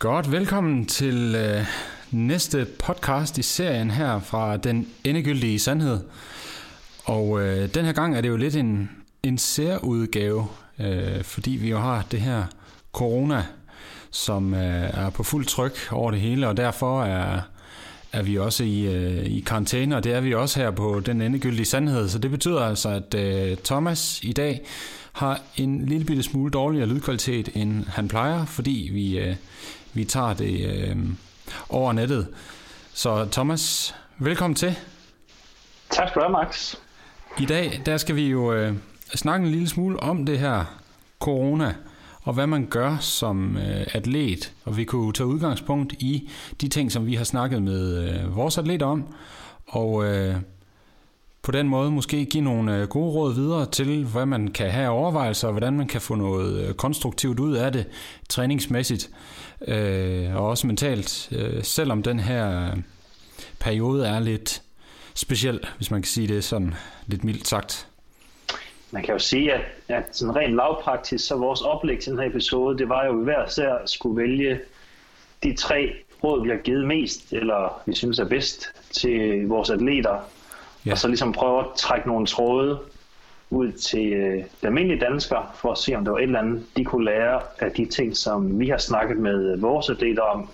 [0.00, 1.66] Godt, velkommen til øh,
[2.10, 6.00] næste podcast i serien her fra Den Endegyldige Sandhed.
[7.04, 8.90] Og øh, den her gang er det jo lidt en,
[9.22, 10.46] en særudgave,
[10.78, 12.44] øh, fordi vi jo har det her
[12.92, 13.44] corona,
[14.10, 17.40] som øh, er på fuld tryk over det hele, og derfor er,
[18.12, 21.22] er vi også i, øh, i karantæne, og det er vi også her på Den
[21.22, 22.08] Endegyldige Sandhed.
[22.08, 24.60] Så det betyder altså, at øh, Thomas i dag
[25.12, 29.36] har en lille bitte smule dårligere lydkvalitet, end han plejer, fordi vi, øh,
[29.92, 30.96] vi tager det øh,
[31.68, 32.28] over nettet.
[32.94, 34.76] Så Thomas, velkommen til.
[35.90, 36.74] Tak skal du have, Max.
[37.38, 38.74] I dag der skal vi jo øh,
[39.14, 40.64] snakke en lille smule om det her
[41.20, 41.74] corona,
[42.22, 44.52] og hvad man gør som øh, atlet.
[44.64, 46.30] Og vi kunne tage udgangspunkt i
[46.60, 49.14] de ting, som vi har snakket med øh, vores atleter om,
[49.66, 50.36] og øh,
[51.48, 54.88] på den måde måske give nogle øh, gode råd videre til, hvad man kan have
[54.88, 57.86] overvejelser, og hvordan man kan få noget øh, konstruktivt ud af det
[58.28, 59.10] træningsmæssigt
[59.68, 62.76] øh, og også mentalt, øh, selvom den her øh,
[63.60, 64.62] periode er lidt
[65.14, 66.74] speciel, hvis man kan sige det sådan
[67.06, 67.88] lidt mildt sagt.
[68.90, 72.26] Man kan jo sige, at, at sådan rent lavpraktisk, så vores oplæg til den her
[72.26, 74.60] episode, det var jo hver især skulle vælge
[75.42, 75.92] de tre
[76.24, 80.20] råd, vi har givet mest, eller vi synes er bedst til vores atleter,
[80.88, 80.92] ja.
[80.92, 82.78] og så ligesom prøve at trække nogle tråde
[83.50, 86.64] ud til øh, de almindelige danskere, for at se, om der var et eller andet,
[86.76, 90.48] de kunne lære af de ting, som vi har snakket med vores atleter om.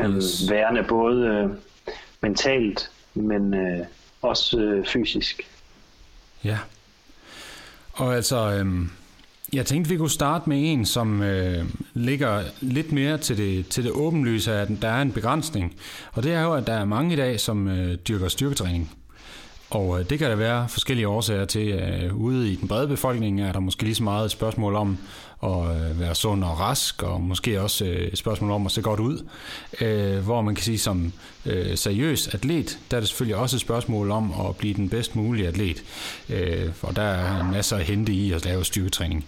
[0.00, 0.50] Øhm, yes.
[0.50, 1.50] Værende både øh,
[2.20, 3.86] mentalt, men øh,
[4.22, 5.42] også øh, fysisk.
[6.44, 6.58] Ja.
[7.92, 8.66] Og altså, øh,
[9.52, 13.84] jeg tænkte, vi kunne starte med en, som øh, ligger lidt mere til det, til
[13.84, 15.76] det åbenlyse, at der er en begrænsning.
[16.12, 18.90] Og det er jo, at der er mange i dag, som øh, dyrker styrketræning.
[19.70, 21.68] Og øh, det kan der være forskellige årsager til.
[21.68, 24.98] Øh, ude i den brede befolkning er der måske lige så meget et spørgsmål om
[25.42, 29.00] at øh, være sund og rask, og måske også et spørgsmål om at se godt
[29.00, 29.26] ud.
[30.22, 31.12] Hvor man kan sige, som
[31.74, 35.48] seriøs atlet, der er det selvfølgelig også et spørgsmål om at blive den bedst mulige
[35.48, 35.82] atlet.
[36.74, 39.26] For der er masser at hente i at lave styrketræning.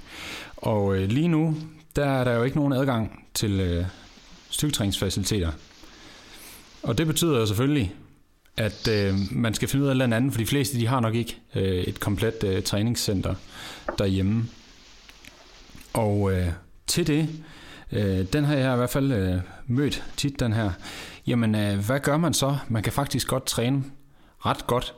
[0.56, 1.56] Og lige nu,
[1.96, 3.86] der er der jo ikke nogen adgang til
[4.50, 5.50] styrketræningsfaciliteter.
[6.82, 7.94] Og det betyder jo selvfølgelig,
[8.58, 11.14] at øh, man skal finde ud af noget andet, for de fleste de har nok
[11.14, 13.34] ikke øh, et komplet øh, træningscenter
[13.98, 14.44] derhjemme.
[15.92, 16.48] Og øh,
[16.86, 17.28] til det,
[17.92, 20.70] øh, den har jeg i hvert fald øh, mødt tit, den her.
[21.26, 22.56] Jamen, øh, hvad gør man så?
[22.68, 23.84] Man kan faktisk godt træne
[24.46, 24.94] ret godt,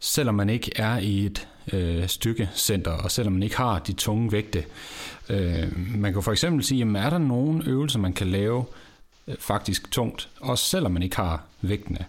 [0.00, 4.32] selvom man ikke er i et øh, styrkecenter, og selvom man ikke har de tunge
[4.32, 4.64] vægte.
[5.28, 8.64] Øh, man kan for eksempel sige, jamen, er der nogle øvelser, man kan lave,
[9.28, 12.04] Øh, faktisk tungt, også selvom man ikke har vægtene.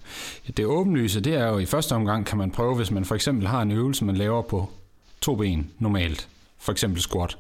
[0.57, 3.47] Det åbenlyse, det er jo i første omgang, kan man prøve, hvis man for eksempel
[3.47, 4.69] har en øvelse, man laver på
[5.21, 7.37] to ben normalt, for eksempel squat,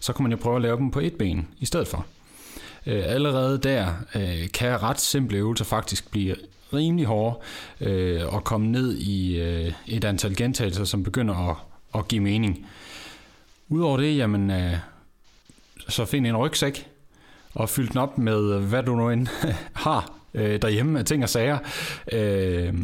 [0.00, 2.06] så kan man jo prøve at lave dem på et ben i stedet for.
[2.86, 6.36] Øh, allerede der øh, kan ret simple øvelser faktisk blive
[6.72, 7.38] rimelig hårde
[8.28, 9.36] og komme ned i
[9.86, 11.56] et antal gentagelser, som begynder at,
[11.94, 12.66] at give mening.
[13.68, 14.52] Udover det, jamen,
[15.88, 16.88] så find en rygsæk,
[17.56, 19.26] og fyldt den op med, hvad du nu end
[19.86, 21.58] har øh, derhjemme af ting og sager,
[22.12, 22.74] øh,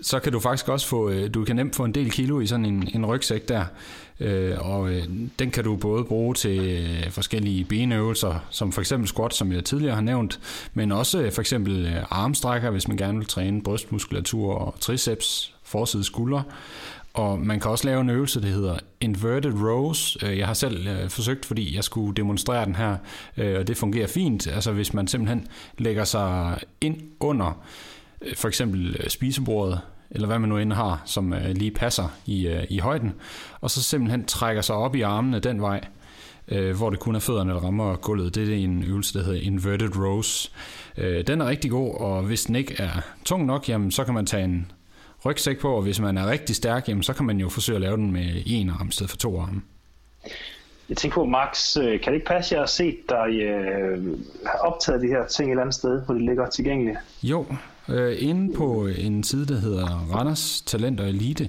[0.00, 2.46] så kan du faktisk også få, øh, du kan nemt få en del kilo i
[2.46, 3.64] sådan en, en rygsæk der,
[4.20, 5.02] øh, og øh,
[5.38, 9.64] den kan du både bruge til øh, forskellige benøvelser, som for eksempel squat, som jeg
[9.64, 10.40] tidligere har nævnt,
[10.74, 15.54] men også øh, for eksempel øh, armstrækker, hvis man gerne vil træne brystmuskulatur og triceps,
[15.64, 16.42] forside skuldre,
[17.14, 20.18] og man kan også lave en øvelse, der hedder Inverted Rows.
[20.24, 22.96] Øh, jeg har selv øh, forsøgt, fordi jeg skulle demonstrere den her,
[23.36, 24.46] øh, og det fungerer fint.
[24.46, 25.46] Altså hvis man simpelthen
[25.78, 27.62] lægger sig ind under
[28.22, 32.64] øh, for eksempel øh, spisebordet, eller hvad man nu end har, som lige passer i,
[32.70, 33.12] i højden,
[33.60, 35.84] og så simpelthen trækker sig op i armene den vej,
[36.76, 38.34] hvor det kun er fødderne, der rammer gulvet.
[38.34, 40.52] Det er en øvelse, der hedder Inverted Rows.
[40.96, 42.90] Den er rigtig god, og hvis den ikke er
[43.24, 44.72] tung nok, jamen, så kan man tage en
[45.24, 47.80] rygsæk på, og hvis man er rigtig stærk, jamen, så kan man jo forsøge at
[47.80, 49.62] lave den med en arm i stedet for to arme.
[50.88, 54.18] Jeg tænker på, Max, øh, kan det ikke passe, at jeg har set dig øh,
[54.46, 56.98] har optaget de her ting et eller andet sted, hvor de ligger tilgængelige?
[57.22, 57.46] Jo,
[57.88, 61.48] øh, inde på en side, der hedder Randers Talent og Elite,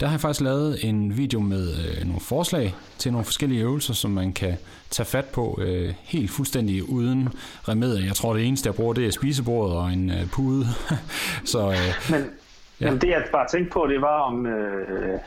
[0.00, 3.94] der har jeg faktisk lavet en video med øh, nogle forslag til nogle forskellige øvelser,
[3.94, 4.56] som man kan
[4.90, 7.28] tage fat på øh, helt fuldstændig uden
[7.68, 8.06] remedier.
[8.06, 10.66] Jeg tror, det eneste, jeg bruger, det er spisebordet og en øh, pude.
[11.44, 12.24] Så, øh, Men
[12.80, 12.86] Ja.
[12.86, 15.18] Jamen det jeg bare tænkte på, det var om, øh,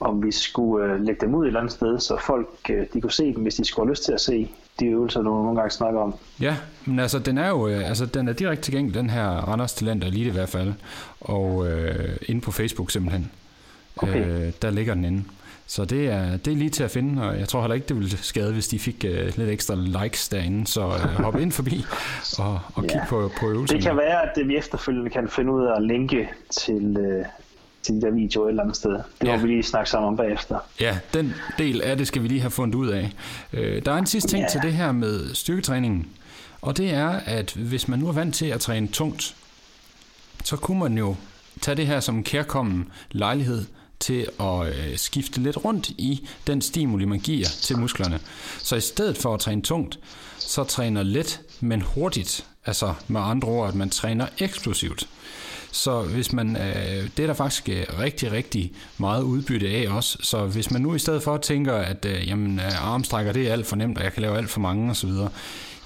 [0.00, 3.00] om vi skulle øh, lægge dem ud et eller andet sted, så folk øh, de
[3.00, 4.50] kunne se dem, hvis de skulle have lyst til at se
[4.80, 6.14] de øvelser, du nogle gange snakker om.
[6.40, 9.74] Ja, men altså den er jo øh, altså, den er direkte tilgængelig, den her Randers
[9.74, 10.72] Talent Elite i hvert fald,
[11.20, 13.30] og øh, inde på Facebook simpelthen.
[13.96, 14.26] Okay.
[14.26, 15.24] Øh, der ligger den inde.
[15.66, 17.96] Så det er, det er lige til at finde, og jeg tror heller ikke, det
[17.96, 20.66] ville skade, hvis de fik uh, lidt ekstra likes derinde.
[20.66, 21.84] Så uh, hop ind forbi
[22.38, 22.88] og, og ja.
[22.88, 23.76] kig på, på øvelsen.
[23.76, 27.26] Det kan være, at vi efterfølgende kan finde ud af at linke til, uh,
[27.82, 28.90] til de der videoer et eller andet sted.
[28.90, 29.36] Det ja.
[29.36, 30.58] må vi lige snakke sammen om bagefter.
[30.80, 33.12] Ja, den del af det skal vi lige have fundet ud af.
[33.52, 34.48] Uh, der er en sidste ting ja.
[34.48, 36.06] til det her med styrketræningen.
[36.62, 39.34] Og det er, at hvis man nu er vant til at træne tungt,
[40.44, 41.16] så kunne man jo
[41.60, 43.64] tage det her som en kærkommen lejlighed
[44.02, 48.20] til at øh, skifte lidt rundt i den stimuli, man giver til musklerne.
[48.58, 49.98] Så i stedet for at træne tungt,
[50.38, 52.46] så træner let, men hurtigt.
[52.66, 55.08] Altså med andre ord, at man træner eksplosivt.
[55.72, 60.18] Så hvis man, øh, det er der faktisk øh, rigtig, rigtig meget udbytte af også.
[60.20, 63.52] Så hvis man nu i stedet for tænker, at øh, jamen, øh, armstrækker det er
[63.52, 65.10] alt for nemt, og jeg kan lave alt for mange osv.,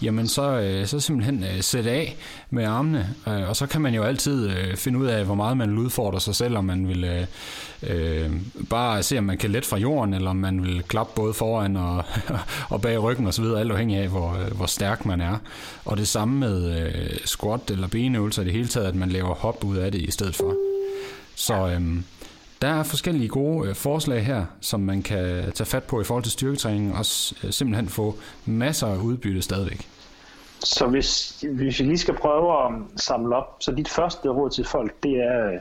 [0.03, 2.17] jamen så, øh, så simpelthen øh, sætte af
[2.51, 5.57] med armene, øh, og så kan man jo altid øh, finde ud af, hvor meget
[5.57, 7.27] man vil udfordre sig selv, om man vil øh,
[7.83, 8.31] øh,
[8.71, 11.77] bare se, om man kan let fra jorden, eller om man vil klappe både foran
[11.77, 12.05] og,
[12.73, 15.39] og bag ryggen osv., alt afhængig af, hvor, øh, hvor stærk man er.
[15.85, 19.35] Og det samme med øh, squat eller benøvelser i det hele taget, at man laver
[19.35, 20.55] hop ud af det i stedet for.
[21.35, 21.81] Så øh,
[22.63, 26.23] der er forskellige gode øh, forslag her, som man kan tage fat på i forhold
[26.25, 28.15] til styrketræning, og øh, simpelthen få
[28.45, 29.89] masser af udbytte stadigvæk.
[30.61, 34.65] Så hvis, hvis vi lige skal prøve at samle op, så dit første råd til
[34.65, 35.59] folk, det er øh,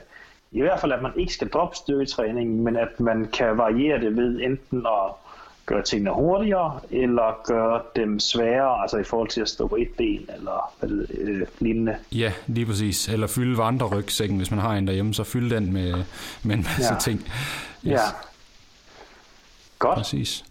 [0.52, 4.16] i hvert fald, at man ikke skal droppe styrketræningen, men at man kan variere det
[4.16, 5.25] ved enten at
[5.66, 9.88] gøre tingene hurtigere, eller gøre dem sværere, altså i forhold til at stå på et
[9.98, 11.96] ben, eller hvad det, øh, lignende.
[12.12, 13.08] Ja, lige præcis.
[13.08, 16.04] Eller fylde vandrerygsækken, hvis man har en derhjemme, så fylde den med,
[16.42, 16.98] med en masse ja.
[17.00, 17.20] ting.
[17.20, 17.30] Yes.
[17.84, 17.98] Ja.
[19.78, 19.96] Godt.
[19.96, 20.44] Præcis.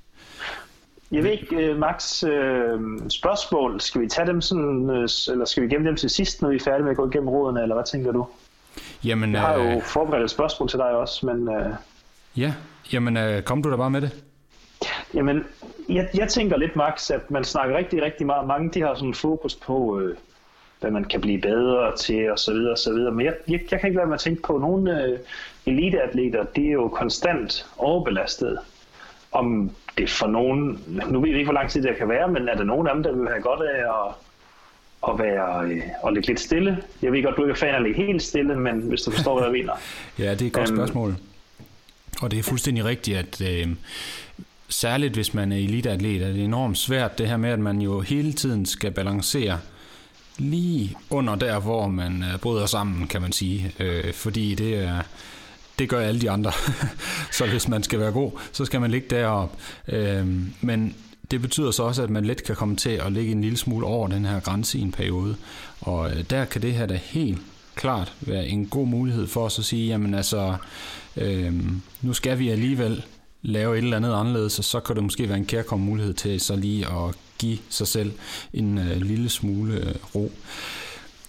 [1.12, 2.80] Jeg ved ikke, øh, Max, øh,
[3.10, 6.50] spørgsmål, skal vi tage dem sådan, øh, eller skal vi gemme dem til sidst, når
[6.50, 8.28] vi er færdige med at gå igennem rådene, eller hvad tænker du?
[9.04, 11.50] Jamen, jeg har jo øh, forberedt et spørgsmål til dig også, men...
[11.50, 11.74] Øh,
[12.38, 12.54] ja,
[12.94, 14.24] jamen øh, kom du da bare med det.
[15.14, 15.44] Jamen,
[15.90, 18.48] jeg, jeg tænker lidt, Max, at man snakker rigtig, rigtig meget.
[18.48, 20.18] Mange de har sådan fokus på, øh,
[20.80, 23.12] hvad man kan blive bedre til, og så videre, og så videre.
[23.12, 25.20] Men jeg, jeg, jeg kan ikke lade mig tænke på, at nogle øh,
[25.66, 28.60] eliteatleter, de er jo konstant overbelastet.
[29.32, 32.48] Om det for nogen, nu ved jeg ikke, hvor lang tid det kan være, men
[32.48, 34.14] er der nogen af dem, der vil have godt af at,
[35.10, 36.78] at være øh, og ligge lidt stille?
[37.02, 39.12] Jeg ved godt, du ikke er fan af at ligge helt stille, men hvis du
[39.12, 39.74] forstår, hvad jeg mener.
[40.20, 41.16] ja, det er et godt um, spørgsmål.
[42.22, 43.68] Og det er fuldstændig rigtigt, at øh,
[44.70, 48.02] særligt hvis man er eliteatlet, er det enormt svært det her med, at man jo
[48.02, 49.60] hele tiden skal balancere
[50.38, 53.72] lige under der, hvor man øh, bryder sammen, kan man sige.
[53.80, 55.02] Øh, fordi det er
[55.80, 56.52] det gør alle de andre.
[57.38, 59.60] så hvis man skal være god, så skal man ligge derop.
[59.88, 60.28] Øh,
[60.62, 60.96] men
[61.32, 63.86] det betyder så også, at man let kan komme til at ligge en lille smule
[63.86, 65.36] over den her grænse i en periode.
[65.82, 67.42] Og øh, der kan det her da helt
[67.76, 70.56] klart være en god mulighed for os at sige, jamen altså,
[71.18, 71.54] øh,
[72.02, 73.04] nu skal vi alligevel
[73.46, 76.40] lave et eller andet anderledes, og så kan det måske være en kærkommen mulighed til
[76.40, 78.12] så lige at give sig selv
[78.54, 80.32] en øh, lille smule øh, ro.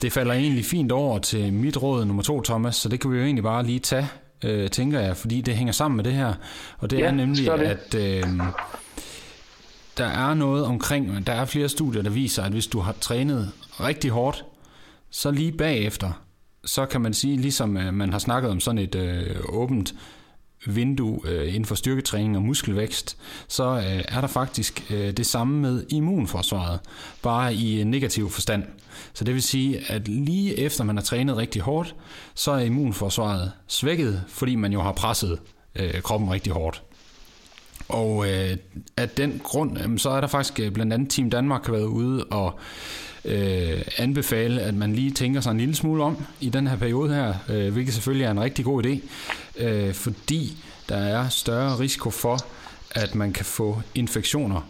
[0.03, 3.17] Det falder egentlig fint over til mit råd nummer to, Thomas, så det kan vi
[3.17, 4.09] jo egentlig bare lige tage,
[4.45, 6.35] øh, tænker jeg, fordi det hænger sammen med det her.
[6.79, 7.51] Og det ja, er nemlig, det.
[7.51, 8.41] at øh,
[9.97, 13.53] der er noget omkring, der er flere studier, der viser, at hvis du har trænet
[13.81, 14.45] rigtig hårdt,
[15.11, 16.23] så lige bagefter,
[16.65, 19.95] så kan man sige, ligesom øh, man har snakket om sådan et øh, åbent
[20.75, 23.17] vindue øh, inden for styrketræning og muskelvækst,
[23.49, 26.81] så øh, er der faktisk øh, det samme med immunforsvaret,
[27.23, 28.65] bare i øh, negativ forstand.
[29.15, 31.95] Så det vil sige, at lige efter man har trænet rigtig hårdt,
[32.35, 35.39] så er immunforsvaret svækket, fordi man jo har presset
[35.77, 36.83] øh, kroppen rigtig hårdt.
[37.89, 38.57] Og øh,
[38.97, 41.85] af den grund, øh, så er der faktisk øh, blandt andet Team Danmark har været
[41.85, 42.59] ude og
[43.25, 47.15] øh, anbefale, at man lige tænker sig en lille smule om i den her periode
[47.15, 48.99] her, øh, hvilket selvfølgelig er en rigtig god idé,
[49.65, 50.57] øh, fordi
[50.89, 52.39] der er større risiko for,
[52.91, 54.61] at man kan få infektioner,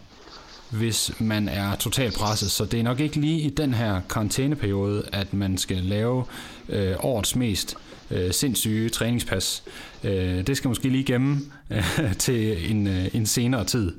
[0.69, 2.51] hvis man er totalt presset.
[2.51, 6.25] Så det er nok ikke lige i den her karantæneperiode, at man skal lave
[6.69, 7.75] øh, årets mest
[8.11, 9.63] øh, sindssyge træningspas.
[10.03, 13.93] Øh, det skal måske lige gemme øh, til en, øh, en senere tid.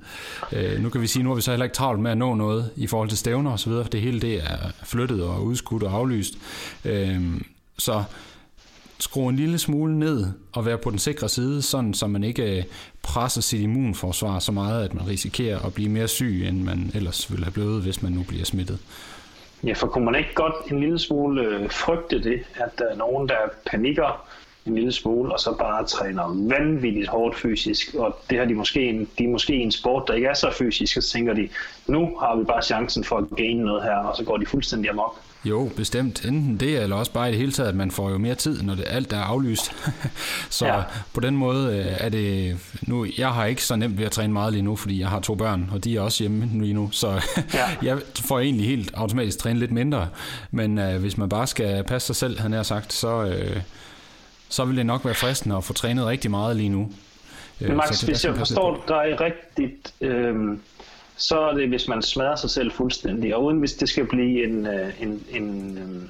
[0.53, 2.35] Øh, nu kan vi sige, nu har vi så heller ikke travlt med at nå
[2.35, 5.95] noget i forhold til stævner osv., for det hele det er flyttet og udskudt og
[5.95, 6.35] aflyst.
[6.85, 7.41] Øh,
[7.79, 8.05] så
[9.01, 12.59] skrue en lille smule ned og være på den sikre side, sådan så man ikke
[12.59, 12.65] øh,
[13.03, 17.31] presser sit immunforsvar så meget, at man risikerer at blive mere syg, end man ellers
[17.31, 18.79] ville have blevet, hvis man nu bliver smittet.
[19.65, 22.97] Ja, for kunne man ikke godt en lille smule øh, frygte det, at der er
[22.97, 23.37] nogen, der
[23.67, 24.29] panikker
[24.67, 28.83] en lille smule, og så bare træner vanvittigt hårdt fysisk, og det har de måske
[28.83, 31.49] en, de er måske en sport, der ikke er så fysisk, så tænker de,
[31.87, 34.91] nu har vi bare chancen for at gaine noget her, og så går de fuldstændig
[34.91, 35.21] amok.
[35.45, 36.25] Jo, bestemt.
[36.25, 38.63] Enten det, eller også bare i det hele taget, at man får jo mere tid,
[38.63, 39.73] når det alt er aflyst.
[40.51, 40.83] så ja.
[41.15, 42.59] på den måde øh, er det...
[42.83, 45.21] Nu, jeg har ikke så nemt ved at træne meget lige nu, fordi jeg har
[45.21, 46.91] to børn, og de er også hjemme lige nu.
[46.93, 47.09] Så
[47.55, 47.77] ja.
[47.83, 50.09] jeg får egentlig helt automatisk træne lidt mindre.
[50.51, 53.57] Men øh, hvis man bare skal passe sig selv, han har sagt, så, øh,
[54.49, 56.93] så vil det nok være fristende at få trænet rigtig meget lige nu.
[57.61, 59.95] Men Max, hvis jeg forstår dig rigtigt...
[60.01, 60.59] Øh
[61.19, 63.37] så er det, hvis man smadrer sig selv fuldstændig.
[63.37, 66.09] Og uden hvis det skal blive en, øh, en, en, øh,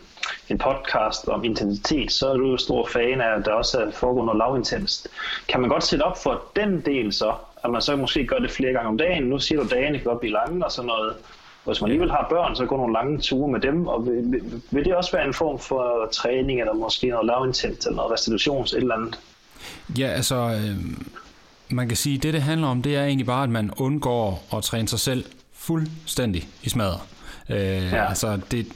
[0.48, 4.24] en podcast om intensitet, så er du stor fan af, at der også er foregår
[4.24, 5.08] noget lavintenst.
[5.48, 7.34] Kan man godt sætte op for den del så,
[7.64, 9.22] at man så måske gør det flere gange om dagen?
[9.22, 11.14] Nu siger du, at dagene kan godt blive lange og sådan noget.
[11.64, 14.84] Hvis man alligevel har børn, så går nogle lange ture med dem, og vil, vil
[14.84, 18.78] det også være en form for træning, eller måske noget lavintens, eller noget restitutions, et
[18.78, 19.18] eller andet?
[19.98, 20.76] Ja, altså, øh,
[21.70, 24.46] man kan sige, at det, det handler om, det er egentlig bare, at man undgår
[24.56, 27.00] at træne sig selv fuldstændig i smadret.
[27.48, 28.08] Øh, ja.
[28.08, 28.66] Altså, det,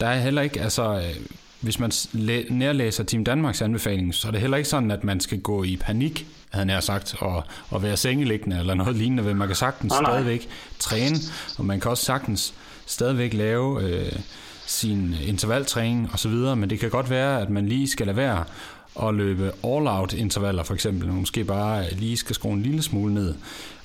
[0.00, 1.16] der er heller ikke, altså, øh,
[1.60, 1.92] hvis man
[2.50, 5.76] nærlæser Team Danmarks anbefaling, så er det heller ikke sådan, at man skal gå i
[5.76, 9.92] panik, havde jeg sagt, og, og være sengeliggende eller noget lignende, men man kan sagtens
[9.92, 10.10] nej, nej.
[10.10, 11.16] stadigvæk træne,
[11.58, 12.54] og man kan også sagtens
[12.86, 14.12] stadigvæk lave øh,
[14.66, 18.44] sin intervaltræning osv., men det kan godt være, at man lige skal lade være
[19.02, 23.34] at løbe all-out intervaller for eksempel, måske bare lige skal skrue en lille smule ned.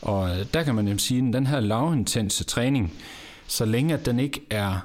[0.01, 2.93] Og øh, der kan man jo sige, at den her lavintense træning,
[3.47, 4.79] så længe at den ikke er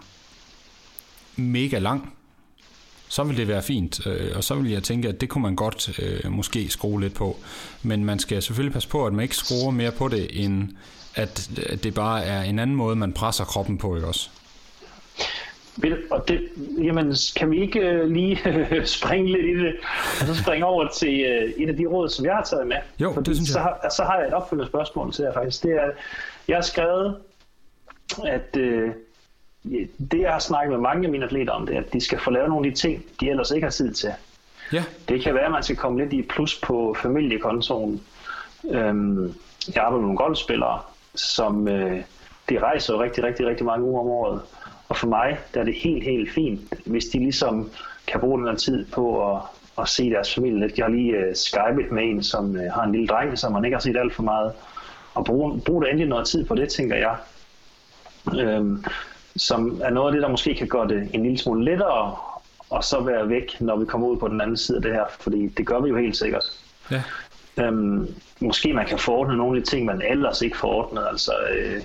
[1.37, 2.13] mega lang,
[3.09, 5.57] så vil det være fint, øh, og så vil jeg tænke, at det kunne man
[5.57, 7.37] godt øh, måske skrue lidt på.
[7.83, 10.69] Men man skal selvfølgelig passe på, at man ikke skruer mere på det, end
[11.15, 11.51] at
[11.83, 14.31] det bare er en anden måde, man presser kroppen på, ikke også?
[16.11, 18.39] Og det, jamen, kan vi ikke uh, lige
[18.99, 19.77] springe lidt i det,
[20.21, 22.77] og så springe over til uh, et af de råd, som jeg har taget med?
[22.99, 23.53] Jo, Fordi det synes jeg.
[23.53, 25.63] Så har, så har jeg et opfølgende spørgsmål til jer faktisk.
[25.63, 25.91] Det er,
[26.49, 27.17] jeg har skrevet,
[28.25, 28.91] at uh,
[30.13, 32.19] det, jeg har snakket med mange af mine atleter om, det er, at de skal
[32.19, 34.13] få lavet nogle af de ting, de ellers ikke har tid til.
[34.73, 34.85] Ja.
[35.09, 38.03] Det kan være, at man skal komme lidt i plus på familiekontoen.
[38.71, 39.35] Øhm,
[39.75, 40.81] jeg arbejder med nogle golfspillere,
[41.15, 42.03] som øh,
[42.49, 44.41] de rejser jo rigtig, rigtig, rigtig mange uger om året.
[44.89, 47.71] Og for mig der er det helt, helt fint, hvis de ligesom
[48.07, 49.43] kan bruge her tid på at,
[49.79, 50.79] at se deres familie lidt.
[50.79, 53.65] Jeg har lige uh, skypet med en, som uh, har en lille dreng, som man
[53.65, 54.53] ikke har set alt for meget.
[55.15, 57.17] Og bruge, bruge det endelig noget tid på det, tænker jeg.
[58.41, 58.85] Øhm,
[59.37, 62.17] som er noget af det, der måske kan gøre det en lille smule lettere,
[62.71, 65.05] og så være væk, når vi kommer ud på den anden side af det her,
[65.21, 66.45] fordi det gør vi jo helt sikkert.
[66.91, 67.03] Ja.
[67.59, 71.07] Øhm, måske man kan forordne nogle af de ting, man ellers ikke forordnet.
[71.11, 71.83] Altså, øh,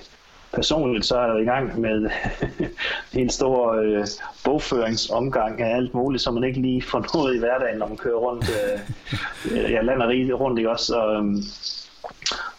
[0.54, 2.10] personligt så er jeg i gang med
[3.12, 4.06] en stor øh,
[4.44, 8.16] bogføringsomgang af alt muligt, som man ikke lige får noget i hverdagen, når man kører
[8.16, 8.44] rundt.
[8.50, 10.96] Øh, jeg lander rigtig rundt, i også?
[10.96, 11.34] Og, øh,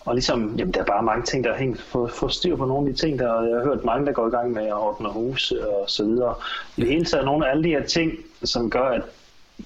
[0.06, 2.88] og ligesom, jamen, der er bare mange ting, der hænger for, for styr på nogle
[2.88, 5.10] af de ting, der jeg har hørt mange, der går i gang med at ordne
[5.10, 6.36] hus og så videre.
[6.78, 9.02] I det hele taget nogle af alle de her ting, som gør, at,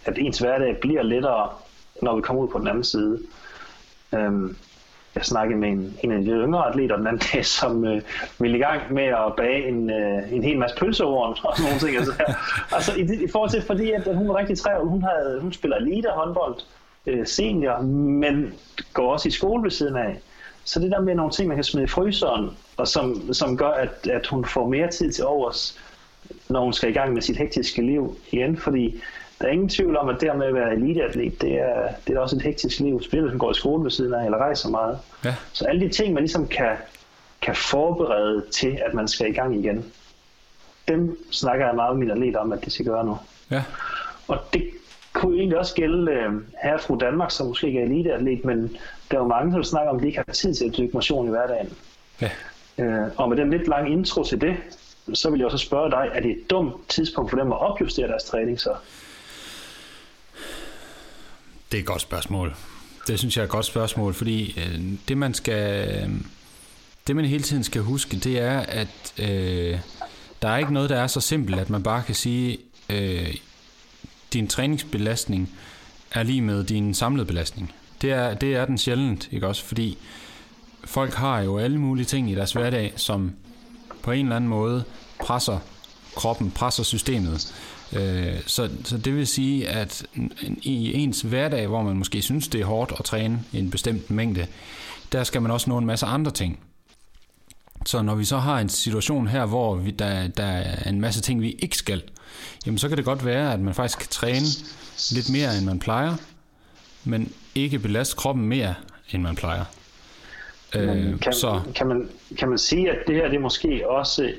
[0.05, 1.49] at ens hverdag bliver lettere,
[2.01, 3.19] når vi kommer ud på den anden side.
[4.13, 4.55] Øhm,
[5.19, 8.01] jeg snakkede med en, en af de yngre atleter den anden dag, som øh,
[8.39, 11.79] ville i gang med at bage en, øh, en hel masse pølseorden og sådan nogle
[11.79, 11.97] ting.
[11.97, 12.13] Altså,
[12.71, 15.77] altså i, i forhold til, fordi at, hun var rigtig og hun, havde, hun spiller
[15.77, 16.55] elite håndbold
[17.07, 18.53] øh, senior, men
[18.93, 20.19] går også i skole ved siden af.
[20.63, 23.69] Så det der med nogle ting, man kan smide i fryseren, og som, som gør,
[23.69, 25.79] at, at hun får mere tid til overs,
[26.49, 29.01] når hun skal i gang med sit hektiske liv igen, fordi
[29.41, 32.19] der er ingen tvivl om, at det med at være eliteatlet, det er, det er
[32.19, 33.03] også et hektisk liv.
[33.03, 34.99] Spiller, som går i skole ved siden af, eller rejser meget.
[35.25, 35.35] Ja.
[35.53, 36.75] Så alle de ting, man ligesom kan,
[37.41, 39.85] kan forberede til, at man skal i gang igen,
[40.87, 43.17] dem snakker jeg meget med mine atleter om, at de skal gøre nu.
[43.51, 43.63] Ja.
[44.27, 44.69] Og det
[45.13, 48.77] kunne egentlig også gælde uh, her fra Danmark, som måske ikke er eliteatlet, men
[49.11, 50.91] der er jo mange, som snakker om, at de ikke har tid til at dyrke
[50.93, 51.73] motion i hverdagen.
[52.21, 52.29] Ja.
[52.77, 54.55] Uh, og med den lidt lange intro til det,
[55.13, 58.07] så vil jeg også spørge dig, er det et dumt tidspunkt for dem at opjustere
[58.07, 58.75] deres træning så?
[61.71, 62.55] Det er et godt spørgsmål.
[63.07, 66.09] Det synes jeg er et godt spørgsmål, fordi øh, det man skal, øh,
[67.07, 69.79] det man hele tiden skal huske, det er, at øh,
[70.41, 72.57] der er ikke noget, der er så simpelt, at man bare kan sige,
[72.89, 73.35] øh,
[74.33, 75.49] din træningsbelastning
[76.11, 77.73] er lige med din samlede belastning.
[78.01, 79.65] Det er, det er den sjældent, ikke også?
[79.65, 79.97] Fordi
[80.85, 83.31] folk har jo alle mulige ting i deres hverdag, som
[84.03, 84.83] på en eller anden måde
[85.19, 85.59] presser
[86.15, 87.53] kroppen, presser systemet.
[87.93, 90.05] Øh, så, så det vil sige, at
[90.61, 94.47] i ens hverdag, hvor man måske synes, det er hårdt at træne en bestemt mængde,
[95.11, 96.59] der skal man også nå en masse andre ting.
[97.85, 101.21] Så når vi så har en situation her, hvor vi, der, der er en masse
[101.21, 102.03] ting, vi ikke skal,
[102.65, 104.45] jamen så kan det godt være, at man faktisk kan træne
[105.11, 106.15] lidt mere, end man plejer,
[107.03, 108.75] men ikke belaste kroppen mere,
[109.11, 109.65] end man plejer.
[110.75, 111.61] Øh, kan, så...
[111.75, 114.33] kan, man, kan man sige, at det her det er måske også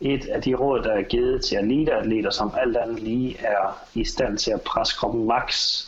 [0.00, 4.04] et af de råd, der er givet til eliteatleter, som alt andet lige er i
[4.04, 5.82] stand til at presse kroppen max,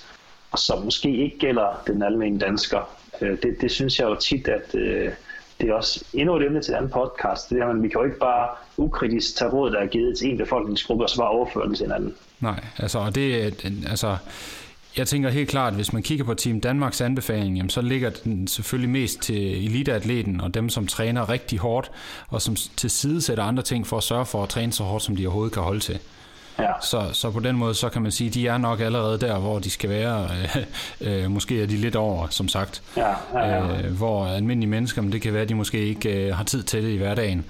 [0.51, 2.91] og som måske ikke gælder den almindelige dansker.
[3.21, 5.13] Øh, det, det synes jeg jo tit, at øh,
[5.61, 7.51] det er også endnu et emne til en anden podcast.
[7.51, 10.31] Det er, at vi kan jo ikke bare ukritisk tage råd, der er givet til
[10.31, 12.15] en befolkningsgruppe, og så bare overføre den til en anden.
[12.41, 14.17] Nej, altså, det, altså,
[14.97, 18.11] jeg tænker helt klart, at hvis man kigger på Team Danmarks anbefaling, jamen, så ligger
[18.11, 21.91] den selvfølgelig mest til eliteatleten og dem, som træner rigtig hårdt,
[22.29, 25.05] og som til side sætter andre ting for at sørge for at træne så hårdt,
[25.05, 25.99] som de overhovedet kan holde til.
[26.59, 26.73] Ja.
[26.83, 29.39] Så, så på den måde, så kan man sige, at de er nok allerede der,
[29.39, 30.29] hvor de skal være.
[31.01, 32.83] Øh, øh, måske er de lidt over, som sagt.
[32.97, 33.83] Ja, ja, ja.
[33.83, 36.63] Øh, hvor almindelige mennesker, men det kan være, at de måske ikke øh, har tid
[36.63, 37.45] til det i hverdagen.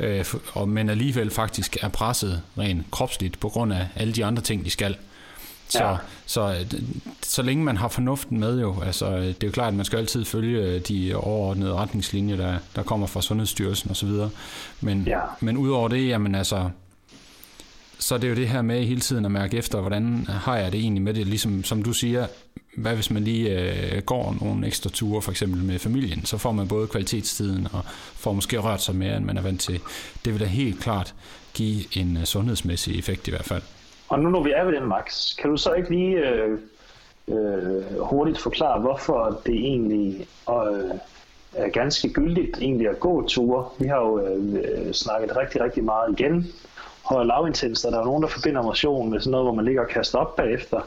[0.00, 4.42] Øh, og, men alligevel faktisk er presset rent kropsligt på grund af alle de andre
[4.42, 4.96] ting, de skal.
[5.72, 5.96] Så, ja.
[6.26, 6.82] så, øh,
[7.22, 9.98] så længe man har fornuften med jo, altså det er jo klart, at man skal
[9.98, 14.10] altid følge de overordnede retningslinjer, der, der kommer fra Sundhedsstyrelsen osv.
[14.80, 15.20] Men, ja.
[15.40, 16.70] men udover det, jamen altså,
[17.98, 20.72] så det er jo det her med hele tiden at mærke efter, hvordan har jeg
[20.72, 22.26] det egentlig med det, ligesom som du siger,
[22.76, 26.52] hvad hvis man lige øh, går nogle ekstra ture, for eksempel med familien, så får
[26.52, 29.80] man både kvalitetstiden og får måske rørt sig mere, end man er vant til.
[30.24, 31.14] Det vil da helt klart
[31.54, 33.62] give en sundhedsmæssig effekt i hvert fald.
[34.12, 36.58] Og nu når vi er ved den, Max, kan du så ikke lige øh,
[37.28, 40.90] øh, hurtigt forklare, hvorfor det egentlig øh,
[41.52, 43.68] er ganske gyldigt egentlig at gå ture?
[43.78, 46.46] Vi har jo øh, snakket rigtig, rigtig meget igen
[47.04, 49.88] høj lavintens, der er nogen, der forbinder motion med sådan noget, hvor man ligger og
[49.88, 50.80] kaster op bagefter.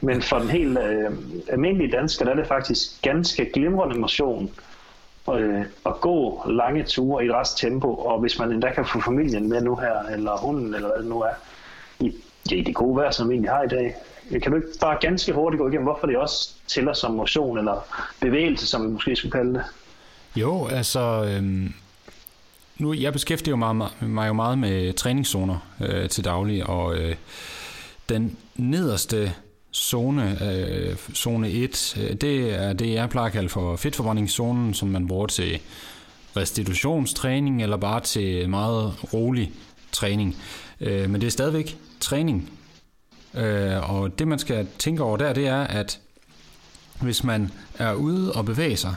[0.00, 1.10] Men for den helt øh,
[1.48, 4.50] almindelige dansker, der er det faktisk ganske glimrende motion
[5.34, 9.00] øh, at gå lange ture i et rest tempo, og hvis man endda kan få
[9.00, 11.34] familien med nu her, eller hunden, eller hvad det nu er,
[12.50, 13.94] det, det gode vejr, som vi egentlig har i dag.
[14.42, 17.86] Kan du ikke bare ganske hurtigt gå igennem, hvorfor det også tæller som motion, eller
[18.20, 19.62] bevægelse, som vi måske skulle kalde det?
[20.36, 21.24] Jo, altså...
[21.28, 21.74] Øhm
[22.78, 27.16] nu, jeg beskæftiger mig, mig jo meget med træningszoner øh, til daglig, og øh,
[28.08, 29.32] den nederste
[29.74, 34.88] zone, øh, zone 1, øh, det er det, jeg plejer at kalde for fedtforbrændingszonen, som
[34.88, 35.60] man bruger til
[36.36, 39.52] restitutionstræning eller bare til meget rolig
[39.92, 40.36] træning.
[40.80, 42.50] Øh, men det er stadigvæk træning.
[43.34, 46.00] Øh, og det man skal tænke over der, det er, at
[47.00, 48.94] hvis man er ude og bevæger sig,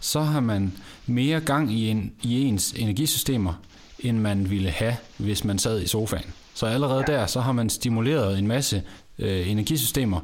[0.00, 0.72] så har man
[1.06, 3.54] mere gang i, en, i ens energisystemer,
[3.98, 6.32] end man ville have, hvis man sad i sofaen.
[6.54, 8.82] Så allerede der, så har man stimuleret en masse
[9.18, 10.20] øh, energisystemer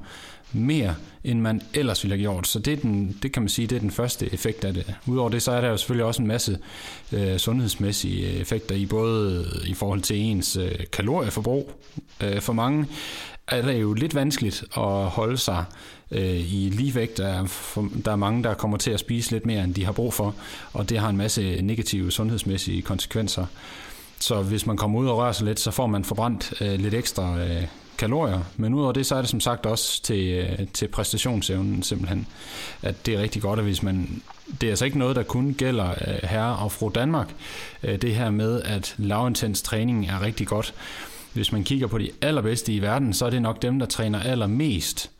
[0.52, 2.46] mere, end man ellers ville have gjort.
[2.46, 4.94] Så det, er den, det kan man sige, det er den første effekt af det.
[5.06, 6.58] Udover det, så er der jo selvfølgelig også en masse
[7.12, 11.72] øh, sundhedsmæssige effekter i både i forhold til ens øh, kalorieforbrug.
[12.20, 12.86] Øh, for mange
[13.48, 15.64] er det jo lidt vanskeligt at holde sig
[16.10, 17.18] øh, i ligevægt.
[17.18, 19.84] Der er, for, der er mange, der kommer til at spise lidt mere, end de
[19.84, 20.34] har brug for,
[20.72, 23.46] og det har en masse negative sundhedsmæssige konsekvenser.
[24.20, 26.94] Så hvis man kommer ud og rører sig lidt, så får man forbrændt øh, lidt
[26.94, 27.62] ekstra øh,
[27.98, 28.40] kalorier.
[28.56, 32.26] Men udover det, så er det som sagt også til, øh, til præstationsevnen simpelthen,
[32.82, 34.22] at det er rigtig godt, at hvis man...
[34.60, 37.34] Det er altså ikke noget, der kun gælder øh, herre og fru Danmark.
[37.82, 40.74] Øh, det her med, at lavintens træning er rigtig godt.
[41.32, 44.20] Hvis man kigger på de allerbedste i verden, så er det nok dem, der træner
[44.20, 45.10] allermest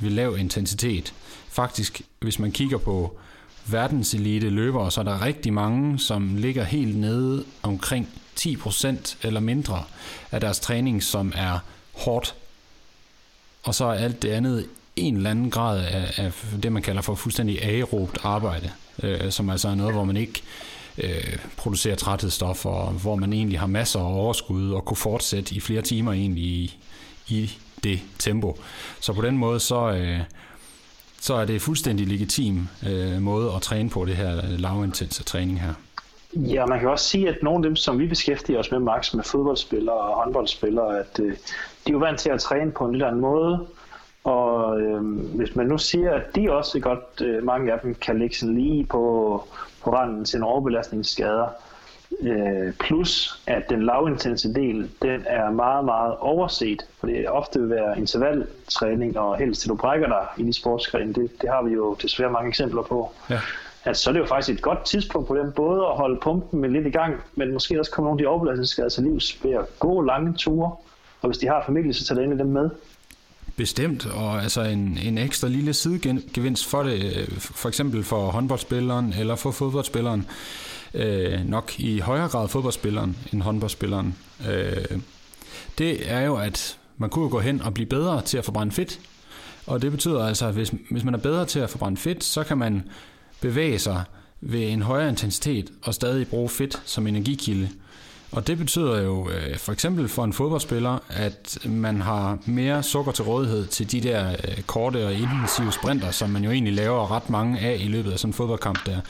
[0.00, 1.14] ved lav intensitet.
[1.48, 3.18] Faktisk, hvis man kigger på
[3.66, 8.08] verdenselite løbere, så er der rigtig mange, som ligger helt nede omkring
[8.40, 9.84] 10% eller mindre
[10.32, 11.58] af deres træning, som er
[11.96, 12.34] hårdt.
[13.62, 16.32] Og så er alt det andet en eller anden grad af, af
[16.62, 18.70] det, man kalder for fuldstændig aerobt arbejde,
[19.02, 20.42] øh, som altså er noget, hvor man ikke
[20.98, 25.60] øh, producerer træthedsstoffer, og hvor man egentlig har masser af overskud og kunne fortsætte i
[25.60, 26.76] flere timer egentlig i,
[27.28, 27.50] i
[27.84, 28.58] det tempo.
[29.00, 30.20] Så på den måde, så, øh,
[31.20, 35.60] så er det fuldstændig legitim øh, måde at træne på det her øh, lavintense træning
[35.60, 35.74] her.
[36.34, 39.14] Ja, man kan også sige, at nogle af dem, som vi beskæftiger os med, Max,
[39.14, 41.36] med fodboldspillere og håndboldspillere, at øh,
[41.86, 43.66] de er jo vant til at træne på en lidt anden måde.
[44.24, 45.02] Og øh,
[45.36, 48.54] hvis man nu siger, at de også godt, øh, mange af dem kan ligge sådan
[48.54, 49.44] lige på,
[49.84, 51.48] på randen til en overbelastningsskader,
[52.20, 57.70] Øh, plus at den lavintense del, den er meget, meget overset, for det ofte vil
[57.70, 61.12] være intervaltræning, og helst til du brækker dig i de sportsgrene.
[61.12, 63.12] Det, det har vi jo desværre mange eksempler på.
[63.30, 63.40] Ja.
[63.84, 66.60] Altså, så er det jo faktisk et godt tidspunkt på den, både at holde pumpen
[66.60, 69.52] med lidt i gang, men måske også komme nogle af de overbelastningsskader til livs ved
[69.52, 70.70] at gå lange ture,
[71.26, 72.70] og hvis de har familie, så tager det endelig i dem med.
[73.56, 79.14] Bestemt, og altså en, en ekstra lille sidegevinst for det, øh, for eksempel for håndboldspilleren
[79.18, 80.26] eller for fodboldspilleren,
[80.94, 84.16] øh, nok i højere grad fodboldspilleren end håndboldspilleren,
[84.48, 84.98] øh,
[85.78, 89.00] det er jo, at man kunne gå hen og blive bedre til at forbrænde fedt,
[89.66, 92.44] Og det betyder altså, at hvis, hvis man er bedre til at forbrænde fedt, så
[92.44, 92.82] kan man
[93.40, 94.02] bevæge sig
[94.40, 97.68] ved en højere intensitet og stadig bruge fedt som energikilde.
[98.36, 103.12] Og det betyder jo øh, for eksempel for en fodboldspiller, at man har mere sukker
[103.12, 107.10] til rådighed til de der øh, korte og intensive sprinter, som man jo egentlig laver
[107.10, 109.00] ret mange af i løbet af sådan en fodboldkamp der.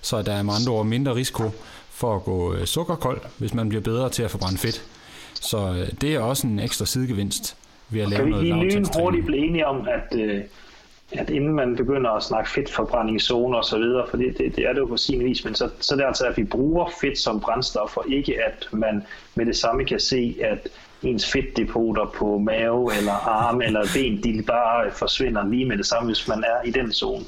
[0.00, 1.42] Så der er med andre ord mindre risiko
[1.90, 4.82] for at gå øh, sukkerkold, hvis man bliver bedre til at forbrænde fedt.
[5.34, 7.56] Så det er også en ekstra sidegevinst
[7.90, 8.60] ved at lave noget lavt.
[8.60, 10.18] Kan vi lige hurtigt blive enige om, at
[11.14, 14.56] at inden man begynder at snakke fedtforbrænding i zoner og så videre, for det, det,
[14.56, 16.44] det er det jo på sin vis, men så, så det er altså, at vi
[16.44, 19.02] bruger fedt som brændstof, og ikke at man
[19.34, 20.68] med det samme kan se, at
[21.02, 26.06] ens fedtdepoter på mave eller arme eller ben, de bare forsvinder lige med det samme,
[26.06, 27.24] hvis man er i den zone.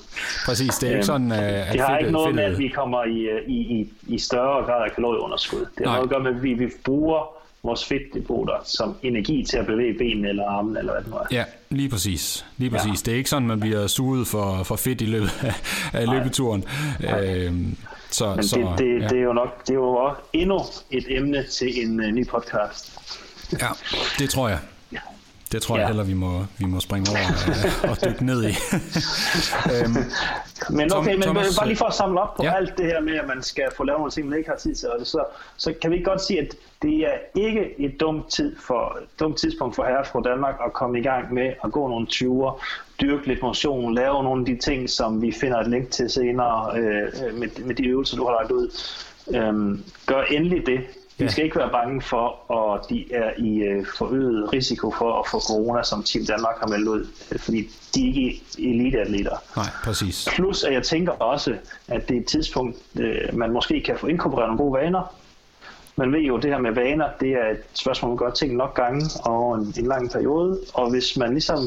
[0.47, 2.69] Præcis, det er ikke øhm, sådan, at Det har fedt, ikke noget med, at vi
[2.69, 5.59] kommer i, i, i, i større grad af kalorieunderskud.
[5.59, 5.95] Det har Nej.
[5.95, 9.99] noget at gøre med, at vi, vi bruger vores fedtdepoter som energi til at bevæge
[9.99, 11.27] benene eller armen, eller hvad det nu er.
[11.31, 12.47] Ja, lige præcis.
[12.57, 12.87] Lige præcis.
[12.87, 13.05] Ja.
[13.05, 15.55] Det er ikke sådan, man bliver suget for, for fedt i løbet af,
[16.01, 16.65] af løbeturen.
[17.01, 17.77] Øhm,
[18.11, 19.09] så, Men så, det, det, ja.
[19.09, 22.29] det, er jo nok det er jo også endnu et emne til en uh, ny
[22.29, 22.99] podcast.
[23.53, 23.69] Ja,
[24.19, 24.59] det tror jeg.
[25.55, 25.81] Det tror ja.
[25.81, 27.21] jeg heller, vi må, vi må springe over
[27.83, 28.53] og, og dykke ned i.
[29.73, 29.95] øhm,
[30.71, 32.55] men okay, Tom, men Thomas, bare lige for at samle op på ja.
[32.57, 34.75] alt det her med, at man skal få lavet nogle ting, man ikke har tid
[34.75, 35.25] til, og det, så,
[35.57, 39.37] så kan vi godt sige, at det er ikke et dumt, tid for, et dumt
[39.37, 42.55] tidspunkt for herre fra Danmark at komme i gang med at gå nogle ture,
[43.01, 46.79] dyrke lidt motion, lave nogle af de ting, som vi finder et link til senere
[46.79, 48.69] øh, med, med de øvelser, du har lagt ud.
[49.35, 50.81] Øhm, gør endelig det.
[51.19, 55.29] Vi skal ikke være bange for, at de er i øh, forøget risiko for at
[55.31, 59.37] få corona, som Team Danmark har meldt ud, øh, fordi de er ikke eliteatleter.
[59.57, 60.29] Nej, præcis.
[60.35, 61.57] Plus at jeg tænker også,
[61.89, 65.15] at det er et tidspunkt, øh, man måske kan få inkorporeret nogle gode vaner.
[65.97, 68.57] Man ved jo, at det her med vaner, det er et spørgsmål, man gør ting
[68.57, 71.59] nok gange over en, en lang periode, og hvis man ligesom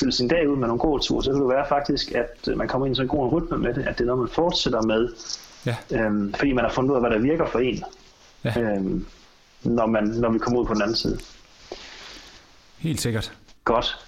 [0.00, 2.68] fylder sin dag ud med nogle gode ture, så kan det være faktisk, at man
[2.68, 4.82] kommer ind i sådan en god rytme med det, at det er noget, man fortsætter
[4.82, 5.08] med,
[5.66, 5.76] ja.
[5.90, 7.84] øhm, fordi man har fundet ud af, hvad der virker for en
[8.44, 8.60] ja.
[8.60, 9.06] øhm,
[9.62, 11.18] når, man, når vi kommer ud på den anden side.
[12.78, 13.32] Helt sikkert.
[13.64, 13.98] Godt.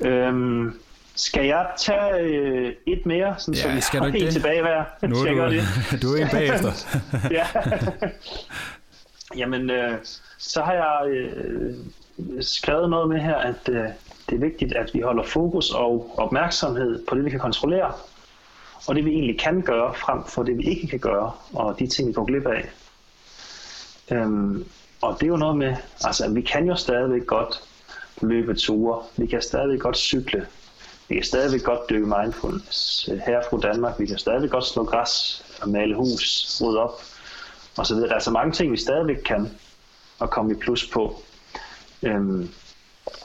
[0.00, 0.80] Øhm,
[1.14, 4.34] skal jeg tage øh, et mere, sådan, ja, så vi skal du ikke helt det?
[4.34, 4.84] tilbage hver?
[5.02, 5.62] Nu er du, det?
[6.02, 6.72] du er en bagefter.
[7.38, 7.46] ja.
[9.36, 9.98] Jamen, øh,
[10.38, 11.74] så har jeg øh,
[12.40, 13.84] skrevet noget med her, at øh,
[14.28, 17.92] det er vigtigt, at vi holder fokus og opmærksomhed på det, vi kan kontrollere,
[18.86, 21.86] og det vi egentlig kan gøre, frem for det vi ikke kan gøre, og de
[21.86, 22.70] ting, vi går glip af.
[24.10, 24.64] Øhm,
[25.02, 27.62] og det er jo noget med, altså vi kan jo stadigvæk godt
[28.22, 30.46] løbe ture, vi kan stadigvæk godt cykle,
[31.08, 35.44] vi kan stadigvæk godt dykke mindfulness her fra Danmark, vi kan stadigvæk godt slå græs
[35.62, 37.02] og male hus, rydde op
[37.76, 38.08] og så videre.
[38.08, 39.48] Der er så mange ting, vi stadigvæk kan
[40.18, 41.22] og komme i plus på.
[42.02, 42.48] Øhm,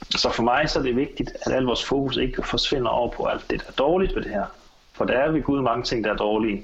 [0.10, 3.26] så for mig så er det vigtigt, at al vores fokus ikke forsvinder over på
[3.26, 4.46] alt det, der er dårligt ved det her.
[4.94, 6.64] For der er ved Gud mange ting, der er dårlige.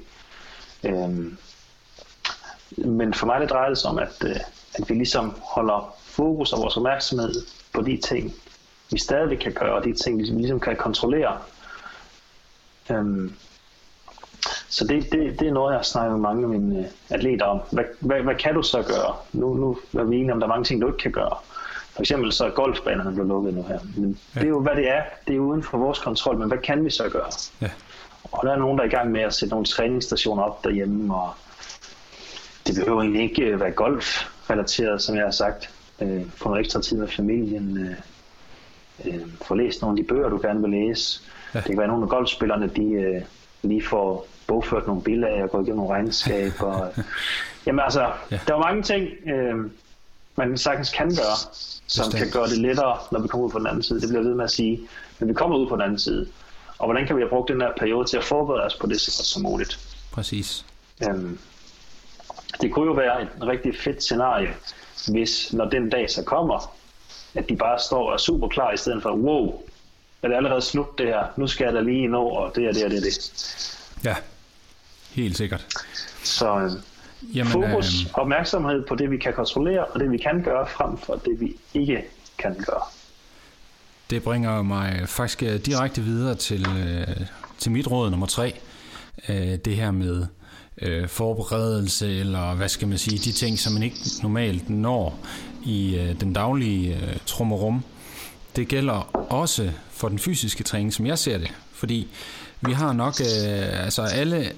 [0.83, 1.37] Øhm,
[2.77, 4.35] men for mig det drejer det sig om, at, øh,
[4.75, 7.33] at vi ligesom holder fokus og vores opmærksomhed
[7.73, 8.33] på de ting,
[8.91, 11.37] vi stadig kan gøre, og de ting, vi ligesom kan kontrollere.
[12.91, 13.33] Øhm,
[14.69, 17.45] så det, det, det er noget, jeg har snakket med mange af mine øh, atleter
[17.45, 17.59] om.
[17.71, 19.15] Hvad, hvad, hvad kan du så gøre?
[19.33, 21.37] Nu, nu er vi enige om, der er mange ting, du ikke kan gøre.
[21.93, 23.79] For eksempel så er golfbanerne blevet lukket nu her.
[23.95, 24.39] Men ja.
[24.39, 25.01] det er jo, hvad det er.
[25.27, 27.31] Det er uden for vores kontrol, men hvad kan vi så gøre?
[27.61, 27.69] Ja.
[28.31, 31.15] Og der er nogen, der er i gang med at sætte nogle træningsstationer op derhjemme,
[31.15, 31.29] og
[32.69, 35.69] det behøver egentlig ikke øh, være golf-relateret, som jeg har sagt.
[36.01, 37.77] Øh, få noget ekstra tid med familien.
[37.77, 37.95] Øh,
[39.05, 41.21] øh, få læst nogle af de bøger, du gerne vil læse.
[41.53, 41.59] Ja.
[41.59, 43.21] Det kan være, at nogle af golfspillerne de, øh,
[43.61, 46.87] lige får bogført nogle billeder og gået igennem nogle regnskaber.
[47.65, 48.39] Jamen altså, ja.
[48.47, 49.55] der er mange ting, øh,
[50.35, 51.37] man sagtens kan gøre,
[51.87, 52.23] som Bestemt.
[52.23, 54.01] kan gøre det lettere, når vi kommer ud på den anden side.
[54.01, 54.79] Det bliver ved med at sige,
[55.19, 56.27] men vi kommer ud på den anden side.
[56.77, 59.01] Og hvordan kan vi have brugt den her periode til at forberede os på det
[59.01, 59.79] så godt som muligt?
[60.11, 60.65] Præcis.
[61.09, 61.39] Øhm,
[62.61, 64.53] det kunne jo være et rigtig fedt scenarie,
[65.11, 66.75] hvis når den dag så kommer,
[67.35, 69.61] at de bare står og er super klar, i stedet for, wow,
[70.23, 72.71] er det allerede slut det her, nu skal jeg da lige nå, og det er
[72.71, 73.31] det og det er det.
[74.05, 74.15] Ja,
[75.11, 75.67] helt sikkert.
[76.23, 76.71] Så øh,
[77.35, 78.13] Jamen, fokus, øh...
[78.13, 81.55] opmærksomhed på det, vi kan kontrollere, og det, vi kan gøre, frem for det, vi
[81.73, 82.05] ikke
[82.37, 82.83] kan gøre.
[84.09, 88.59] Det bringer mig faktisk øh, direkte videre til, øh, til mit råd nummer tre.
[89.65, 90.25] Det her med
[90.81, 95.19] øh, forberedelse, eller hvad skal man sige, de ting, som man ikke normalt når
[95.65, 97.83] i øh, den daglige øh, trummerum.
[98.55, 101.51] Det gælder også for den fysiske træning, som jeg ser det.
[101.71, 102.07] Fordi
[102.61, 104.51] vi har nok, øh, altså alle,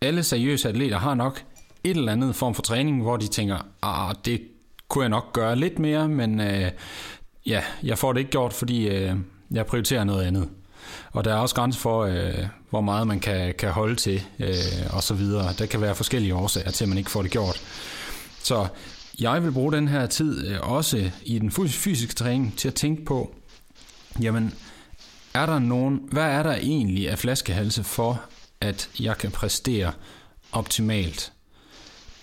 [0.00, 1.42] alle seriøse atleter har nok
[1.84, 4.42] et eller andet form for træning, hvor de tænker, ah, det
[4.88, 6.70] kunne jeg nok gøre lidt mere, men øh,
[7.46, 9.16] ja, jeg får det ikke gjort, fordi øh,
[9.50, 10.48] jeg prioriterer noget andet.
[11.12, 14.54] Og der er også grænser for, øh, hvor meget man kan, kan holde til, øh,
[14.90, 15.52] og så videre.
[15.58, 17.62] Der kan være forskellige årsager til, at man ikke får det gjort.
[18.42, 18.66] Så
[19.20, 23.04] jeg vil bruge den her tid øh, også i den fysiske træning til at tænke
[23.04, 23.34] på,
[24.20, 24.54] jamen,
[25.34, 28.22] er der nogen, hvad er der egentlig af flaskehalse for,
[28.60, 29.92] at jeg kan præstere
[30.52, 31.32] optimalt?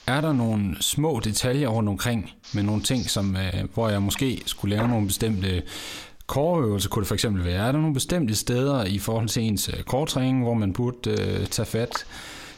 [0.08, 4.42] Er der nogle små detaljer rundt omkring med nogle ting, som, øh, hvor jeg måske
[4.46, 5.64] skulle lave nogle bestemte
[6.30, 7.68] Kåreøvelser kunne det for eksempel være.
[7.68, 11.66] Er der nogle bestemte steder i forhold til ens øh, hvor man burde øh, tage
[11.66, 12.06] fat?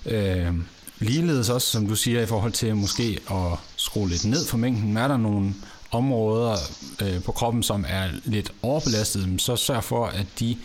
[0.05, 0.53] Øh,
[0.99, 4.97] ligeledes også, som du siger, i forhold til måske at skrue lidt ned for mængden.
[4.97, 5.53] Er der nogle
[5.91, 6.55] områder
[7.01, 10.57] øh, på kroppen, som er lidt overbelastet, så sørg for, at de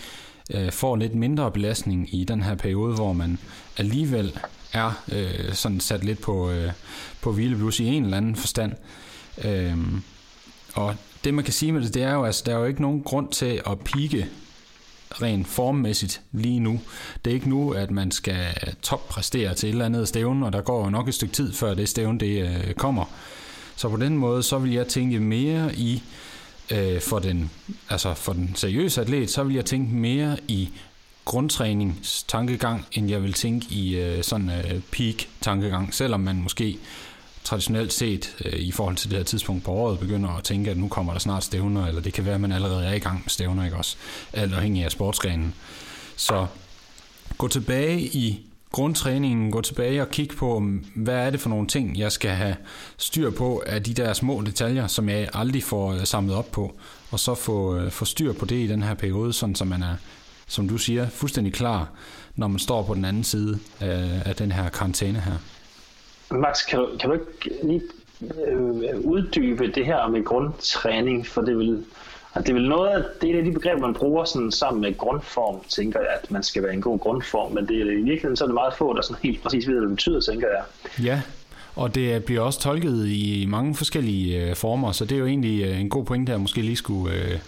[0.50, 3.38] øh, får lidt mindre belastning i den her periode, hvor man
[3.76, 4.38] alligevel
[4.72, 6.72] er øh, sådan sat lidt på, øh,
[7.20, 8.72] på hvileblus i en eller anden forstand.
[9.44, 9.76] Øh,
[10.74, 12.82] og det man kan sige med det, det er jo, altså, der er jo ikke
[12.82, 14.26] nogen grund til at pike
[15.10, 16.80] rent formmæssigt lige nu.
[17.24, 18.46] Det er ikke nu, at man skal
[18.82, 21.74] toppræstere til et eller andet stævne, og der går jo nok et stykke tid, før
[21.74, 23.04] det stævne det øh, kommer.
[23.76, 26.02] Så på den måde, så vil jeg tænke mere i,
[26.72, 27.50] øh, for, den,
[27.90, 30.68] altså for den seriøse atlet, så vil jeg tænke mere i
[31.24, 36.78] grundtræningstankegang, end jeg vil tænke i øh, sådan øh, peak-tankegang, selvom man måske
[37.46, 40.76] traditionelt set øh, i forhold til det her tidspunkt på året begynder at tænke, at
[40.76, 43.20] nu kommer der snart stævner, eller det kan være, at man allerede er i gang
[43.24, 43.96] med stævner, ikke også?
[44.32, 45.54] Alt afhængig af sportsgrenen.
[46.16, 46.46] Så
[47.38, 50.62] gå tilbage i grundtræningen, gå tilbage og kigge på,
[50.94, 52.56] hvad er det for nogle ting, jeg skal have
[52.96, 56.74] styr på af de der små detaljer, som jeg aldrig får øh, samlet op på,
[57.10, 59.82] og så få, øh, få styr på det i den her periode, sådan så man
[59.82, 59.94] er,
[60.46, 61.88] som du siger, fuldstændig klar,
[62.36, 65.36] når man står på den anden side af, af den her karantæne her.
[66.30, 67.82] Max, kan du, kan du ikke lige
[68.46, 71.84] øh, uddybe det her med grundtræning, for det vil,
[72.36, 75.60] det er vel noget af, det er de begreber, man bruger sådan sammen med grundform,
[75.68, 78.44] tænker jeg, at man skal være en god grundform, men det er i virkeligheden så
[78.44, 80.62] er det meget få, der sådan helt præcis ved, hvad det betyder, tænker jeg.
[81.04, 81.22] Ja,
[81.76, 85.64] og det bliver også tolket i mange forskellige øh, former, så det er jo egentlig
[85.64, 87.38] øh, en god pointe, at måske lige skulle øh,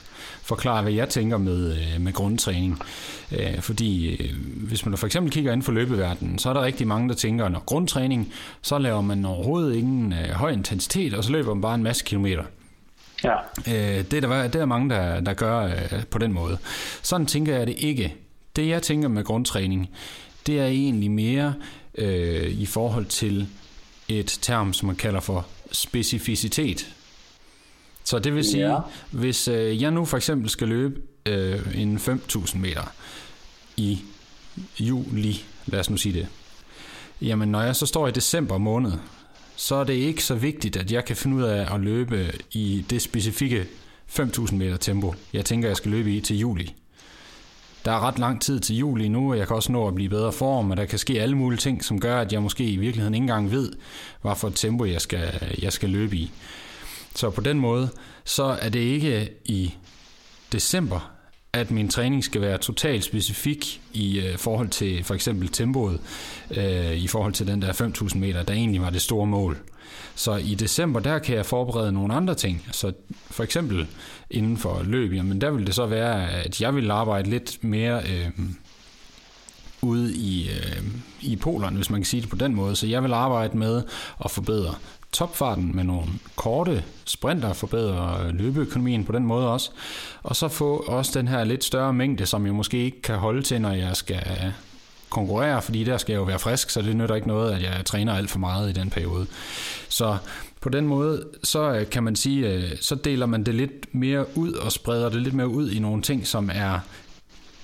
[0.49, 2.79] forklare, hvad jeg tænker med, øh, med grundtræning.
[3.33, 4.35] Øh, fordi øh,
[4.69, 7.49] hvis man for eksempel kigger ind for løbeverdenen, så er der rigtig mange, der tænker,
[7.49, 8.33] når grundtræning,
[8.63, 12.43] så laver man overhovedet ingen høj intensitet, og så løber man bare en masse kilometer.
[13.25, 13.35] Ja.
[14.03, 15.71] det, er der, det er mange, der, der gør
[16.11, 16.59] på den måde.
[17.03, 18.15] Sådan tænker jeg det ikke.
[18.57, 19.91] Det jeg tænker med grundtræning,
[20.47, 21.55] det er egentlig mere
[21.95, 23.47] øh, i forhold til
[24.09, 26.95] et term, som man kalder for specificitet.
[28.09, 28.79] Så det vil sige, ja.
[29.11, 32.93] hvis øh, jeg nu for eksempel skal løbe øh, en 5.000 meter
[33.77, 34.01] i
[34.81, 36.27] juli, lad os nu sige det,
[37.21, 38.93] jamen når jeg så står i december måned,
[39.57, 42.85] så er det ikke så vigtigt, at jeg kan finde ud af at løbe i
[42.91, 43.67] det specifikke
[44.19, 46.75] 5.000 meter tempo, jeg tænker, jeg skal løbe i til juli.
[47.85, 50.11] Der er ret lang tid til juli nu, og jeg kan også nå at blive
[50.11, 52.77] bedre form, og der kan ske alle mulige ting, som gør, at jeg måske i
[52.77, 53.73] virkeligheden ikke engang ved,
[54.23, 56.31] hvad for et tempo jeg skal, jeg skal løbe i.
[57.19, 57.89] Så på den måde,
[58.25, 59.75] så er det ikke i
[60.53, 61.11] december,
[61.53, 66.01] at min træning skal være totalt specifik i øh, forhold til for eksempel tempoet,
[66.51, 69.59] øh, i forhold til den der 5.000 meter, der egentlig var det store mål.
[70.15, 72.67] Så i december, der kan jeg forberede nogle andre ting.
[72.73, 72.93] Så
[73.31, 73.87] for eksempel
[74.31, 78.03] inden for løb, jamen der vil det så være, at jeg vil arbejde lidt mere
[78.03, 78.31] øh,
[79.83, 80.83] ude i, øh,
[81.21, 82.77] i polerne, hvis man kan sige det på den måde.
[82.77, 83.83] Så jeg vil arbejde med
[84.25, 84.75] at forbedre
[85.13, 89.71] topfarten med nogle korte sprinter, forbedre løbeøkonomien på den måde også,
[90.23, 93.43] og så få også den her lidt større mængde, som jeg måske ikke kan holde
[93.43, 94.53] til, når jeg skal
[95.11, 97.85] konkurrere, fordi der skal jeg jo være frisk, så det nytter ikke noget, at jeg
[97.85, 99.27] træner alt for meget i den periode.
[99.89, 100.17] Så
[100.61, 104.37] på den måde, så øh, kan man sige, øh, så deler man det lidt mere
[104.37, 106.79] ud og spreder det lidt mere ud i nogle ting, som er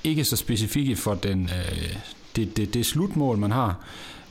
[0.04, 1.96] ikke så specifikke for den, øh,
[2.36, 3.76] det, det, det slutmål, man har,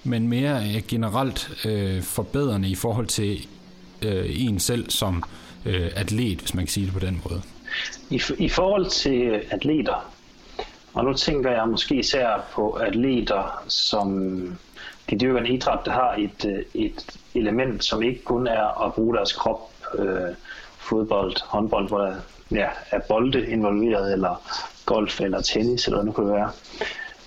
[0.04, 3.48] men mere øh, generelt øh, forbedrende i forhold til
[4.02, 5.24] øh, en selv som
[5.66, 7.42] øh, atlet, hvis man kan sige det på den måde.
[8.10, 10.12] I, I forhold til atleter,
[10.94, 14.10] og nu tænker jeg måske især på atleter, som
[15.10, 18.94] de dyrker en idræt, der har et, øh, et element, som ikke kun er at
[18.94, 20.36] bruge deres krop, øh,
[20.78, 22.16] fodbold, håndbold, hvor der
[22.52, 24.42] ja, er bolde involveret, eller
[24.86, 26.52] golf eller tennis, eller hvad det kunne være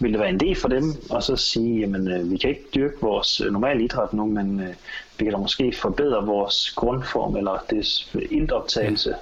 [0.01, 2.65] vil det være en idé for dem at så sige, jamen øh, vi kan ikke
[2.75, 4.75] dyrke vores øh, normale idræt nu, men øh,
[5.19, 9.11] vi kan da måske forbedre vores grundform eller det indoptagelse.
[9.11, 9.17] Ja.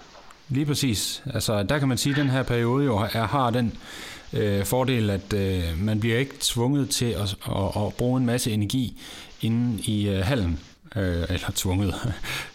[0.49, 1.23] Lige præcis.
[1.35, 3.77] Altså der kan man sige, at den her periode jo er, har den
[4.33, 8.51] øh, fordel, at øh, man bliver ikke tvunget til at, at, at bruge en masse
[8.51, 9.01] energi
[9.43, 10.61] inde i øh, hallen.
[10.97, 11.95] øh, eller tvunget.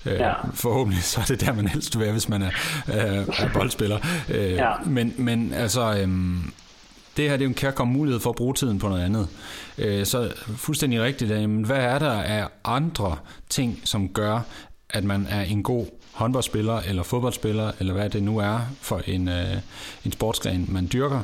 [0.05, 0.34] Øh, ja.
[0.53, 2.51] Forhåbentlig så er det der, man helst vil være, hvis man er,
[2.88, 2.95] øh,
[3.39, 3.97] er boldspiller.
[4.29, 4.71] Øh, ja.
[4.86, 6.08] men, men altså, øh,
[7.19, 9.27] det her det er jo en kærkommen mulighed for at bruge tiden på noget andet.
[9.77, 13.17] Øh, så fuldstændig rigtigt, øh, hvad er der af andre
[13.49, 14.39] ting, som gør,
[14.89, 19.27] at man er en god håndboldspiller eller fodboldspiller, eller hvad det nu er for en,
[19.27, 19.58] øh,
[20.05, 21.21] en sportsgren, man dyrker.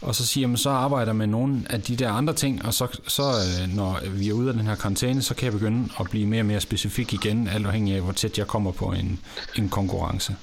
[0.00, 2.98] Og så siger man, så arbejder med nogle af de der andre ting, og så,
[3.06, 6.10] så øh, når vi er ude af den her karantæne, så kan jeg begynde at
[6.10, 9.20] blive mere og mere specifik igen, alt afhængig af, hvor tæt jeg kommer på en,
[9.58, 10.36] en konkurrence.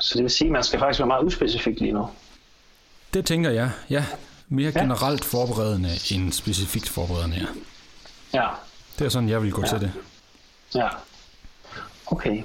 [0.00, 2.06] Så det vil sige, at man skal faktisk være meget uspecifik lige nu?
[3.14, 4.04] Det tænker jeg, ja.
[4.48, 4.80] Mere ja.
[4.80, 7.46] generelt forberedende end specifikt forberedende, ja.
[8.42, 8.48] Ja.
[8.98, 9.68] Det er sådan, jeg vil gå ja.
[9.68, 9.92] til det.
[10.74, 10.88] Ja.
[12.06, 12.42] Okay.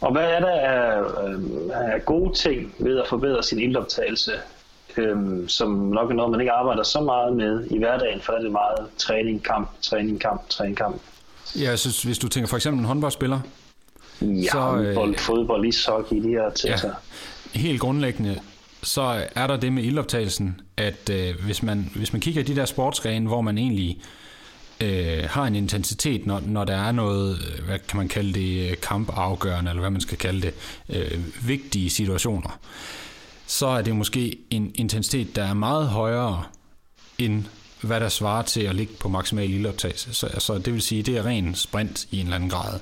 [0.00, 1.02] Og hvad er der af,
[1.92, 4.32] af gode ting ved at forbedre sin ildoptagelse,
[4.96, 8.46] øhm, som nok er noget, man ikke arbejder så meget med i hverdagen, for det
[8.46, 11.00] er meget træning, kamp, træning, kamp, træning, kamp.
[11.56, 13.40] Ja, jeg synes, hvis du tænker for eksempel en håndboldspiller,
[14.20, 16.74] Ja, så, håndbold, øh, fodbold, ishockey, de her ting.
[16.84, 16.90] Ja,
[17.52, 18.40] helt grundlæggende,
[18.82, 22.56] så er der det med ildoptagelsen, at øh, hvis, man, hvis man kigger i de
[22.56, 24.00] der sportsgrene, hvor man egentlig
[24.80, 28.70] øh, har en intensitet, når, når der er noget, øh, hvad kan man kalde det,
[28.70, 30.54] øh, kampafgørende, eller hvad man skal kalde det,
[30.88, 32.58] øh, vigtige situationer,
[33.46, 36.44] så er det måske en intensitet, der er meget højere
[37.18, 37.44] end
[37.80, 40.14] hvad der svarer til at ligge på maksimal ildoptagelse.
[40.14, 42.80] Så altså, det vil sige, det er ren sprint i en eller anden grad.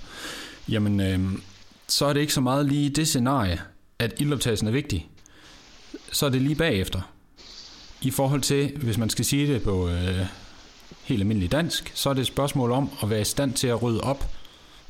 [0.68, 1.20] Jamen, øh,
[1.88, 3.60] så er det ikke så meget lige det scenarie,
[3.98, 5.08] at ildoptagelsen er vigtig.
[6.12, 7.00] Så er det lige bagefter.
[8.02, 10.26] I forhold til, hvis man skal sige det på øh,
[11.04, 13.82] helt almindelig dansk, så er det et spørgsmål om at være i stand til at
[13.82, 14.24] rydde op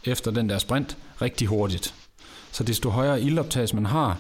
[0.04, 1.94] efter den der sprint rigtig hurtigt.
[2.52, 4.18] Så desto højere ildoptagelse man har,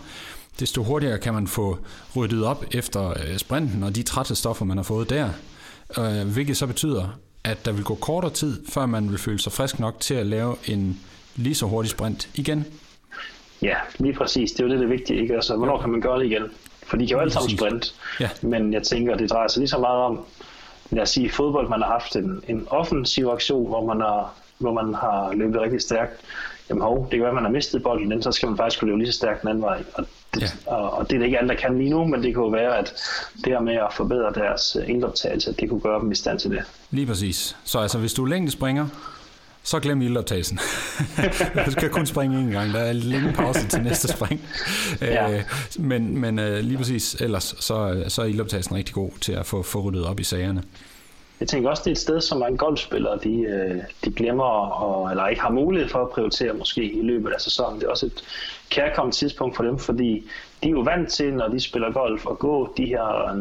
[0.60, 1.78] desto hurtigere kan man få
[2.16, 5.28] ryddet op efter øh, sprinten og de trætte stoffer, man har fået der.
[5.98, 9.52] Øh, hvilket så betyder, at der vil gå kortere tid, før man vil føle sig
[9.52, 11.00] frisk nok til at lave en
[11.36, 12.64] lige så hurtig sprint igen.
[13.62, 14.52] Ja, lige præcis.
[14.52, 15.20] Det er jo det, det vigtige.
[15.20, 15.34] Ikke?
[15.34, 16.42] Altså, hvornår kan man gøre det igen?
[16.90, 17.94] For de kan jo alle sammen sprint.
[18.20, 18.28] Ja.
[18.42, 20.20] Men jeg tænker, det drejer sig lige så meget om,
[20.90, 24.32] lad os sige, i fodbold, man har haft en, en offensiv aktion, hvor man har,
[24.58, 26.12] hvor man har løbet rigtig stærkt.
[26.70, 28.80] Jamen hov, det kan være, at man har mistet bolden, men så skal man faktisk
[28.80, 29.82] kunne løbe lige så stærkt den anden vej.
[29.94, 30.74] Og det, ja.
[30.74, 32.78] og, og det er det ikke alle, der kan lige nu, men det kunne være,
[32.78, 32.92] at
[33.36, 36.62] det her med at forbedre deres indoptagelse, det kunne gøre dem i stand til det.
[36.90, 37.56] Lige præcis.
[37.64, 38.86] Så altså, hvis du længdespringer,
[39.62, 40.58] så glem ildoptagelsen.
[41.66, 42.72] du skal kun springe en gang.
[42.72, 44.40] Der er længe pause til næste spring.
[45.00, 45.32] ja.
[45.32, 45.42] øh,
[45.78, 49.62] men men øh, lige præcis, ellers så, så er ildoptagelsen rigtig god til at få,
[49.62, 50.62] få ryddet op i sagerne.
[51.40, 55.10] Jeg tænker også, det er et sted, som mange golfspillere de, øh, de glemmer, og,
[55.10, 57.80] eller ikke har mulighed for at prioritere måske i løbet af sæsonen.
[57.80, 58.24] Det er også et
[58.70, 60.28] kærkommet tidspunkt for dem, fordi
[60.62, 63.34] de er jo vant til, når de spiller golf, at gå de her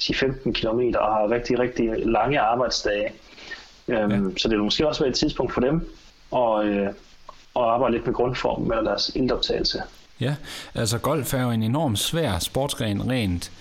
[0.00, 3.12] 10-15 km og har rigtig, rigtig lange arbejdsdage.
[3.88, 4.38] Øhm, ja.
[4.38, 5.88] Så det vil måske også være et tidspunkt for dem
[6.34, 6.86] at, øh,
[7.56, 9.82] at arbejde lidt med grundformen eller deres ildoptagelse.
[10.20, 10.34] Ja,
[10.74, 13.52] altså golf er jo en enorm svær sportsgren rent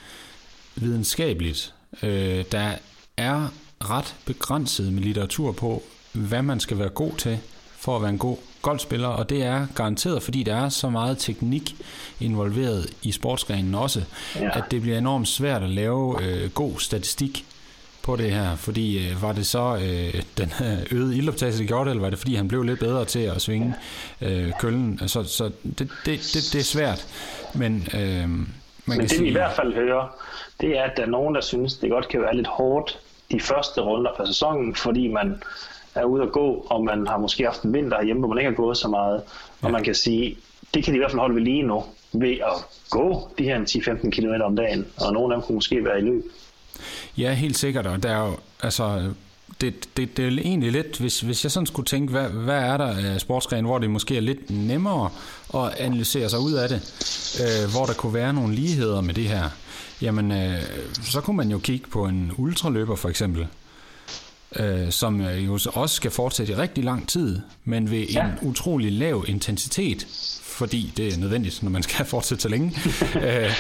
[0.76, 1.74] videnskabeligt.
[2.04, 2.72] Øh, der
[3.18, 3.48] er
[3.80, 5.84] ret begrænset med litteratur på,
[6.14, 7.40] hvad man skal være god til
[7.78, 11.18] for at være en god golfspiller, og det er garanteret, fordi der er så meget
[11.18, 11.76] teknik
[12.20, 14.04] involveret i sportsgrenen også,
[14.36, 14.58] ja.
[14.58, 17.46] at det bliver enormt svært at lave øh, god statistik
[18.06, 20.52] på det her, fordi øh, var det så øh, den
[20.98, 23.42] øgede ildoptagelse, der gjorde det, eller var det fordi han blev lidt bedre til at
[23.42, 23.74] svinge
[24.22, 25.00] øh, køllen?
[25.02, 27.08] Altså, så det, det, det, det er svært,
[27.56, 28.48] men øh, man
[28.86, 30.18] men kan det sige, vi i hvert fald hører,
[30.62, 33.00] det er, at der er nogen, der synes, det godt kan være lidt hårdt
[33.32, 35.44] de første runder på sæsonen, fordi man
[35.96, 38.50] er ude at gå, og man har måske haft en vinter hjemme, hvor man ikke
[38.50, 39.22] har gået så meget.
[39.62, 40.38] Og man kan sige,
[40.74, 43.60] det kan de i hvert fald holde ved lige nu, ved at gå de her
[43.60, 46.24] 10-15 km om dagen, og nogle af dem kunne måske være i løb.
[47.18, 49.12] Ja, helt sikkert, og der er jo, altså,
[49.62, 52.78] det, det, det er egentlig lidt, hvis, hvis jeg sådan skulle tænke, hvad, hvad er
[52.78, 55.10] der af sportsgren, hvor det måske er lidt nemmere
[55.54, 56.82] at analysere sig ud af det,
[57.42, 59.50] øh, hvor der kunne være nogle ligheder med det her,
[60.02, 60.62] jamen øh,
[61.04, 63.48] så kunne man jo kigge på en ultraløber for eksempel,
[64.56, 68.26] øh, som jo også skal fortsætte i rigtig lang tid, men ved ja.
[68.26, 70.08] en utrolig lav intensitet,
[70.56, 72.74] fordi det er nødvendigt, når man skal fortsætte så længe.
[73.28, 73.52] øh,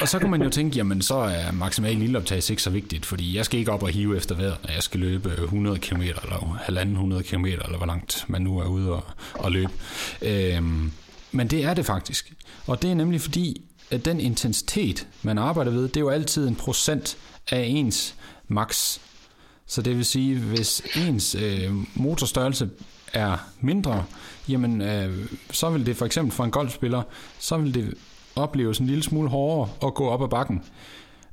[0.00, 3.36] og, så kan man jo tænke, jamen så er maksimal lilleoptagelse ikke så vigtigt, fordi
[3.36, 7.18] jeg skal ikke op og hive efter vejret, når jeg skal løbe 100 km eller
[7.18, 9.04] 1.500 km, eller hvor langt man nu er ude og,
[9.34, 9.72] og løbe.
[10.22, 10.62] Øh,
[11.32, 12.32] men det er det faktisk.
[12.66, 16.48] Og det er nemlig fordi, at den intensitet, man arbejder ved, det er jo altid
[16.48, 17.16] en procent
[17.50, 18.14] af ens
[18.48, 18.98] max.
[19.66, 22.70] Så det vil sige, hvis ens øh, motorstørrelse
[23.12, 24.04] er mindre,
[24.48, 27.02] jamen øh, så vil det for eksempel for en golfspiller,
[27.38, 27.94] så vil det
[28.36, 30.62] opleves en lille smule hårdere at gå op ad bakken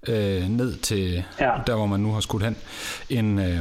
[0.07, 1.51] øh, ned til ja.
[1.67, 2.55] der, hvor man nu har skudt hen,
[3.09, 3.57] end, øh,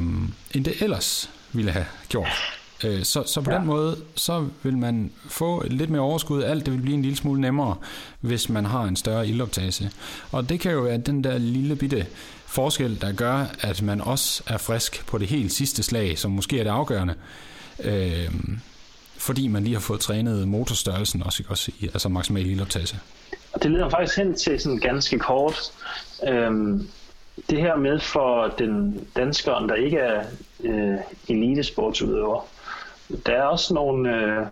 [0.55, 2.59] end det ellers ville have gjort.
[2.84, 3.59] Øh, så, så på ja.
[3.59, 6.42] den måde, så vil man få lidt mere overskud.
[6.42, 7.76] Alt det vil blive en lille smule nemmere,
[8.20, 9.90] hvis man har en større ildoptagelse.
[10.32, 12.07] Og det kan jo være den der lille bitte
[12.46, 16.59] forskel, der gør, at man også er frisk på det helt sidste slag, som måske
[16.59, 17.14] er det afgørende.
[17.84, 18.30] Øh,
[19.29, 21.51] fordi man lige har fået trænet motorstørrelsen også, ikke?
[21.51, 22.97] også i altså maksimal ildoptagelse.
[23.53, 25.59] Og det leder faktisk hen til sådan ganske kort.
[26.29, 26.89] Øhm,
[27.51, 30.24] det her med for den danskeren, der ikke er
[30.64, 30.95] øh,
[31.29, 32.47] elitesportsudøver,
[33.26, 34.47] der er også nogle, øh,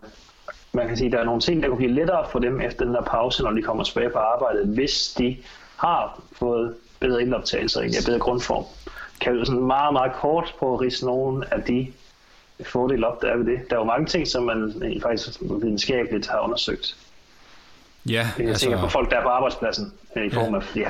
[0.72, 2.94] man kan sige, der er nogle ting, der kunne blive lettere for dem efter den
[2.94, 5.36] der pause, når de kommer tilbage på arbejdet, hvis de
[5.76, 8.64] har fået bedre indoptagelser, egentlig bedre grundform.
[9.20, 11.92] Kan vi sådan meget, meget kort på at rise nogle af de
[12.64, 13.70] fordele op, der er ved det.
[13.70, 16.96] Der er jo mange ting, som man faktisk videnskabeligt har undersøgt.
[18.08, 18.62] Ja, jeg altså...
[18.62, 20.88] tænker på folk, der er på arbejdspladsen, øh, i form af ja,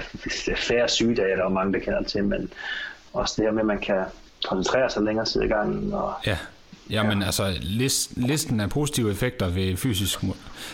[0.56, 2.52] færre sygedage, der er mange, der kender til, men
[3.12, 4.04] også det her med, at man kan
[4.44, 5.92] koncentrere sig længere tid i gangen.
[5.92, 6.38] Og, ja,
[6.90, 7.26] Jamen ja.
[7.26, 10.18] altså, list, listen af positive effekter ved fysisk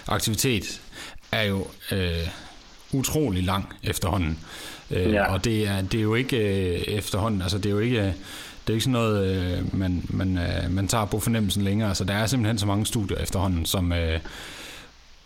[0.08, 0.80] aktivitet
[1.32, 2.28] er jo øh,
[2.92, 4.38] utrolig lang efterhånden.
[4.90, 5.32] Øh, ja.
[5.32, 8.14] Og det er, det er jo ikke øh, efterhånden, altså det er jo ikke
[8.66, 11.88] det er ikke sådan noget, øh, man, man, øh, man tager på fornemmelsen længere.
[11.88, 14.20] Altså, der er simpelthen så mange studier efterhånden, som, øh,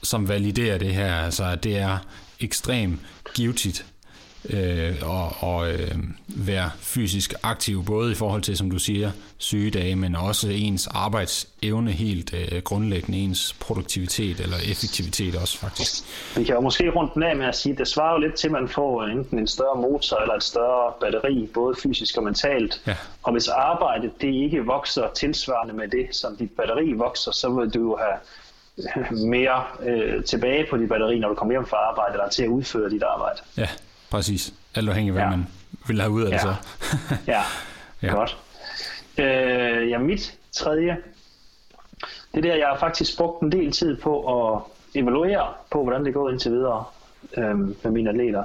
[0.02, 1.14] som validerer det her.
[1.14, 1.98] Altså, det er
[2.40, 3.00] ekstremt
[3.34, 3.86] givetigt
[4.50, 5.90] øh, og, og øh,
[6.26, 11.92] være fysisk aktiv, både i forhold til, som du siger, sygedage, men også ens arbejdsevne
[11.92, 16.04] helt øh, grundlæggende, ens produktivitet eller effektivitet også faktisk.
[16.36, 18.34] Vi kan jo måske rundt den af med at sige, at det svarer jo lidt
[18.34, 22.24] til, at man får enten en større motor eller et større batteri, både fysisk og
[22.24, 22.82] mentalt.
[22.86, 22.96] Ja.
[23.22, 27.74] Og hvis arbejdet det ikke vokser tilsvarende med det, som dit batteri vokser, så vil
[27.74, 28.18] du have
[29.26, 32.48] mere øh, tilbage på dit batteri, når du kommer hjem fra arbejde, eller til at
[32.48, 33.40] udføre dit arbejde.
[33.56, 33.68] Ja,
[34.10, 34.54] præcis.
[34.74, 35.30] Alt afhængig af, hvad ja.
[35.30, 35.46] man
[35.86, 36.32] vil have ud af ja.
[36.32, 36.54] det så.
[37.32, 37.42] ja.
[38.02, 38.38] ja, godt.
[39.18, 40.96] Øh, ja, mit tredje,
[42.34, 44.62] det der, jeg har faktisk brugt en del tid på at
[44.94, 46.84] evaluere på, hvordan det går indtil videre
[47.36, 48.44] øh, med mine atleter.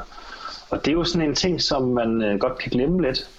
[0.70, 3.30] Og det er jo sådan en ting, som man øh, godt kan glemme lidt,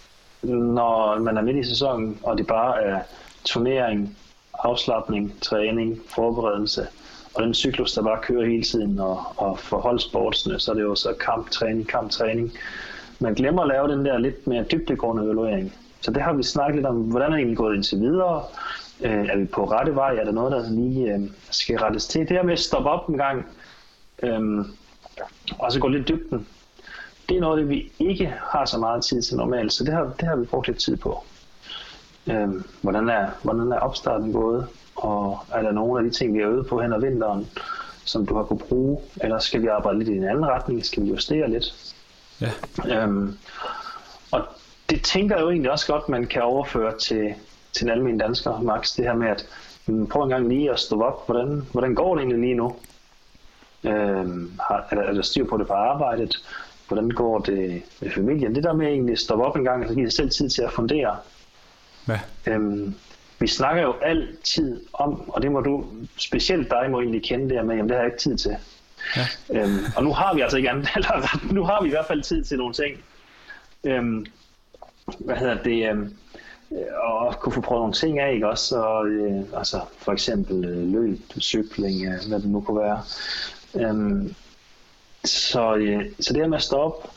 [0.43, 3.01] når man er midt i sæsonen, og det bare er
[3.45, 4.17] turnering,
[4.55, 6.87] afslappning, træning, forberedelse,
[7.35, 10.83] og den cyklus, der bare kører hele tiden, og, og for holdsportsene, så er det
[10.83, 12.53] jo så kamp, træning, kamp, træning.
[13.21, 15.75] Man glemmer at lave den der lidt mere dybdegående evaluering.
[16.01, 18.43] Så det har vi snakket lidt om, hvordan er det egentlig gået indtil videre?
[19.01, 20.17] Øh, er vi på rette vej?
[20.17, 21.21] Er der noget, der lige øh,
[21.51, 22.21] skal rettes til?
[22.21, 23.47] Det her med at stoppe op en gang,
[24.23, 24.65] øh,
[25.59, 26.47] og så gå lidt dybden,
[27.29, 30.13] det er noget, det vi ikke har så meget tid til normalt, så det har,
[30.21, 31.25] det har vi brugt lidt tid på.
[32.27, 32.49] Øh,
[32.81, 34.67] hvordan, er, hvordan er opstarten gået?
[34.97, 37.49] Og er der nogle af de ting, vi har øvet på hen ad vinteren,
[38.05, 39.01] som du har kunne bruge?
[39.21, 40.87] Eller skal vi arbejde lidt i en anden retning?
[40.87, 41.95] Skal vi justere lidt?
[42.41, 43.03] Ja.
[43.03, 43.39] Øhm,
[44.31, 44.47] og
[44.91, 47.35] det tænker jeg jo egentlig også godt, man kan overføre til,
[47.73, 48.97] til en almindelig dansker, Max.
[48.97, 49.47] Det her med at
[50.11, 51.27] prøv en gang lige at stå op.
[51.27, 52.77] Hvordan, hvordan går det egentlig lige nu?
[53.85, 56.37] Øhm, har, er, der, er der styr på det på arbejdet?
[56.89, 58.55] Hvordan går det med familien?
[58.55, 60.49] Det der med egentlig at stoppe op en gang, og så give sig selv tid
[60.49, 61.17] til at fundere.
[62.09, 62.21] Ja.
[62.47, 62.95] Øhm,
[63.43, 65.85] vi snakker jo altid om, og det må du,
[66.17, 68.57] specielt dig må egentlig kende det her med, jamen det har jeg ikke tid til.
[69.17, 69.27] Ja.
[69.51, 72.23] Øhm, og nu har vi altså ikke andet, eller nu har vi i hvert fald
[72.23, 73.05] tid til nogle ting.
[73.85, 74.27] Øhm,
[75.19, 75.91] hvad hedder det?
[75.91, 76.17] Øhm,
[77.03, 78.77] og kunne få prøvet nogle ting af, ikke også?
[78.77, 83.03] Og, øh, altså for eksempel øh, løb, cykling, øh, hvad det nu kunne være.
[83.75, 84.35] Øhm,
[85.25, 87.09] så, øh, så det her med at stoppe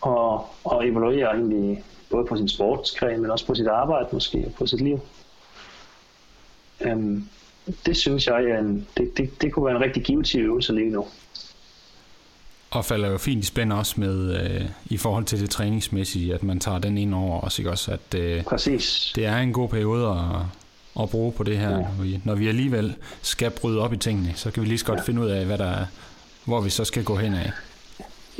[0.00, 4.54] og, og evaluere egentlig både på sin sportsgren, men også på sit arbejde måske, og
[4.54, 5.00] på sit liv.
[6.84, 7.28] Øhm,
[7.86, 11.06] det synes jeg, en, det, det, det kunne være en rigtig givetig øvelse lige nu.
[12.70, 16.42] Og falder jo fint i spænd også med, øh, i forhold til det træningsmæssige, at
[16.42, 17.90] man tager den ind over også, ikke også?
[17.90, 19.12] At øh, Præcis.
[19.16, 21.70] det er en god periode at, at bruge på det her.
[21.70, 21.76] Ja.
[21.76, 24.86] Når, vi, når vi alligevel skal bryde op i tingene, så kan vi lige så
[24.86, 25.04] godt ja.
[25.04, 25.86] finde ud af, hvad der er,
[26.44, 27.50] hvor vi så skal gå hen af.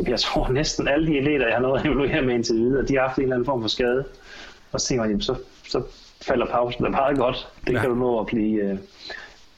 [0.06, 2.94] Jeg tror næsten alle de elever, jeg har nået at evaluere med indtil videre, de
[2.94, 4.04] har haft en eller anden form for skade.
[4.72, 5.34] Og så tænker jeg, så,
[5.68, 5.82] så
[6.22, 7.48] falder pausen er meget godt.
[7.66, 7.80] Det ja.
[7.80, 8.78] kan du nå at blive uh,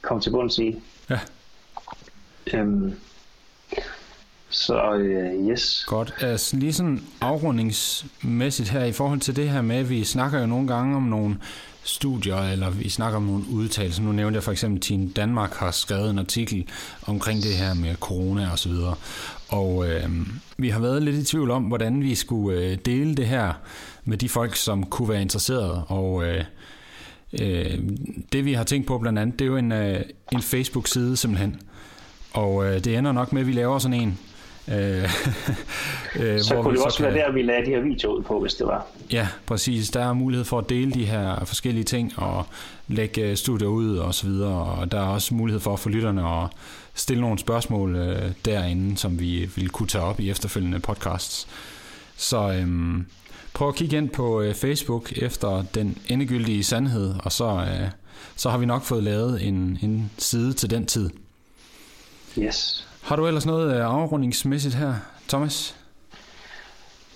[0.01, 0.75] komme til bunds i.
[1.09, 1.19] Ja.
[2.61, 2.93] Um,
[4.49, 5.85] så uh, yes.
[5.87, 6.13] Godt.
[6.21, 10.67] Altså, lige sådan afrundingsmæssigt her i forhold til det her med, vi snakker jo nogle
[10.67, 11.37] gange om nogle
[11.83, 14.03] studier, eller vi snakker om nogle udtalelser.
[14.03, 16.67] Nu nævnte jeg for eksempel, at Team Danmark har skrevet en artikel
[17.07, 18.95] omkring det her med corona og så videre.
[19.49, 20.09] Og øh,
[20.57, 23.53] vi har været lidt i tvivl om, hvordan vi skulle øh, dele det her
[24.05, 25.83] med de folk, som kunne være interesserede.
[25.87, 26.43] Og øh,
[27.41, 27.79] øh,
[28.31, 30.01] det vi har tænkt på blandt andet, det er jo en, øh,
[30.31, 31.61] en Facebook-side simpelthen.
[32.33, 34.19] Og øh, det ender nok med, at vi laver sådan en
[34.67, 34.75] Øh,
[36.19, 37.13] øh, så kunne det også kan...
[37.13, 38.87] være der, vi lagde de her videoer ud på, hvis det var.
[39.11, 39.89] Ja, præcis.
[39.89, 42.45] Der er mulighed for at dele de her forskellige ting og
[42.87, 44.55] lægge øh, studier ud og så videre.
[44.55, 46.49] Og der er også mulighed for for lytterne at
[46.93, 51.47] stille nogle spørgsmål øh, derinde, som vi vil kunne tage op i efterfølgende podcasts.
[52.17, 53.05] Så øhm,
[53.55, 57.89] prøv at kigge ind på øh, Facebook efter den endegyldige sandhed, og så, øh,
[58.35, 61.09] så har vi nok fået lavet en, en side til den tid.
[62.39, 62.87] Yes.
[63.01, 64.93] Har du ellers noget øh, afrundingsmæssigt her,
[65.27, 65.75] Thomas?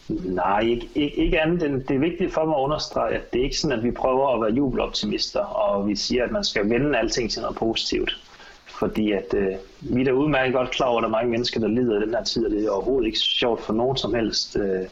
[0.09, 3.43] Nej, ikke, ikke, ikke andet det er vigtigt for mig at understrege, at det er
[3.43, 6.97] ikke sådan, at vi prøver at være jubeloptimister, og vi siger, at man skal vende
[6.97, 8.23] alting til noget positivt.
[8.65, 11.59] Fordi at øh, vi er da udmærket godt klar over, at der er mange mennesker,
[11.59, 14.13] der lider i den her tid, og det er overhovedet ikke sjovt for nogen som
[14.13, 14.55] helst.
[14.55, 14.85] Øh,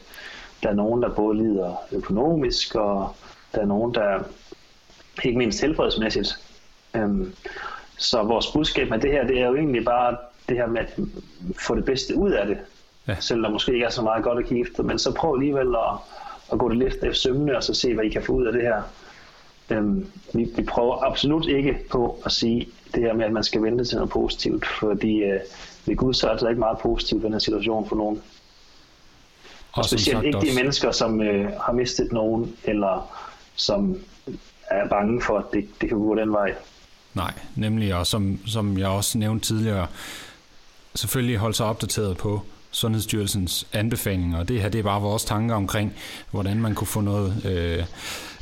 [0.62, 3.16] der er nogen, der både lider økonomisk, og
[3.54, 4.18] der er nogen, der
[5.24, 6.38] ikke mindst helbredsmæssigt.
[6.94, 7.34] Øhm,
[7.96, 10.16] så vores budskab med det her, det er jo egentlig bare
[10.48, 10.90] det her med at
[11.56, 12.58] få det bedste ud af det.
[13.08, 13.16] Ja.
[13.20, 15.74] Selvom der måske ikke er så meget godt at kigge efter, men så prøv alligevel
[15.74, 15.98] at,
[16.52, 18.52] at gå det lidt efter sømne, og så se, hvad I kan få ud af
[18.52, 18.82] det her.
[19.70, 23.62] Øhm, vi, vi prøver absolut ikke på at sige det her med, at man skal
[23.62, 25.40] vente til noget positivt, fordi øh,
[25.86, 28.22] ved Gud så er der ikke meget positivt i den her situation for nogen.
[29.78, 30.54] Og, og specielt ikke de også.
[30.54, 33.18] mennesker, som øh, har mistet nogen, eller
[33.56, 33.98] som
[34.70, 36.54] er bange for, at det, det kan gå den vej.
[37.14, 39.86] Nej, nemlig, og som, som jeg også nævnte tidligere,
[40.94, 45.94] selvfølgelig holde sig opdateret på Sundhedsstyrelsens anbefalinger, det her det er bare vores tanker omkring,
[46.30, 47.84] hvordan man kunne få noget øh,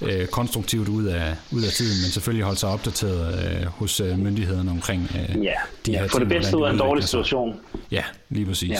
[0.03, 4.19] øh, konstruktivt ud af, ud af tiden, men selvfølgelig holde sig opdateret øh, hos øh,
[4.19, 5.53] myndighederne omkring øh, ja,
[5.87, 7.61] de ja, her for det bedste ud af en dårlig situation.
[7.91, 8.71] Ja, lige præcis.
[8.71, 8.79] Ja.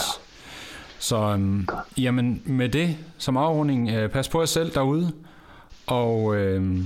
[0.99, 1.69] Så øhm,
[1.99, 5.13] jamen, med det som afrunding, øh, pas på jer selv derude,
[5.87, 6.85] og øh,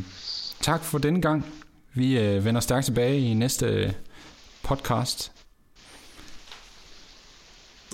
[0.61, 1.47] tak for denne gang.
[1.95, 3.95] Vi øh, vender stærkt tilbage i næste
[4.63, 5.33] podcast.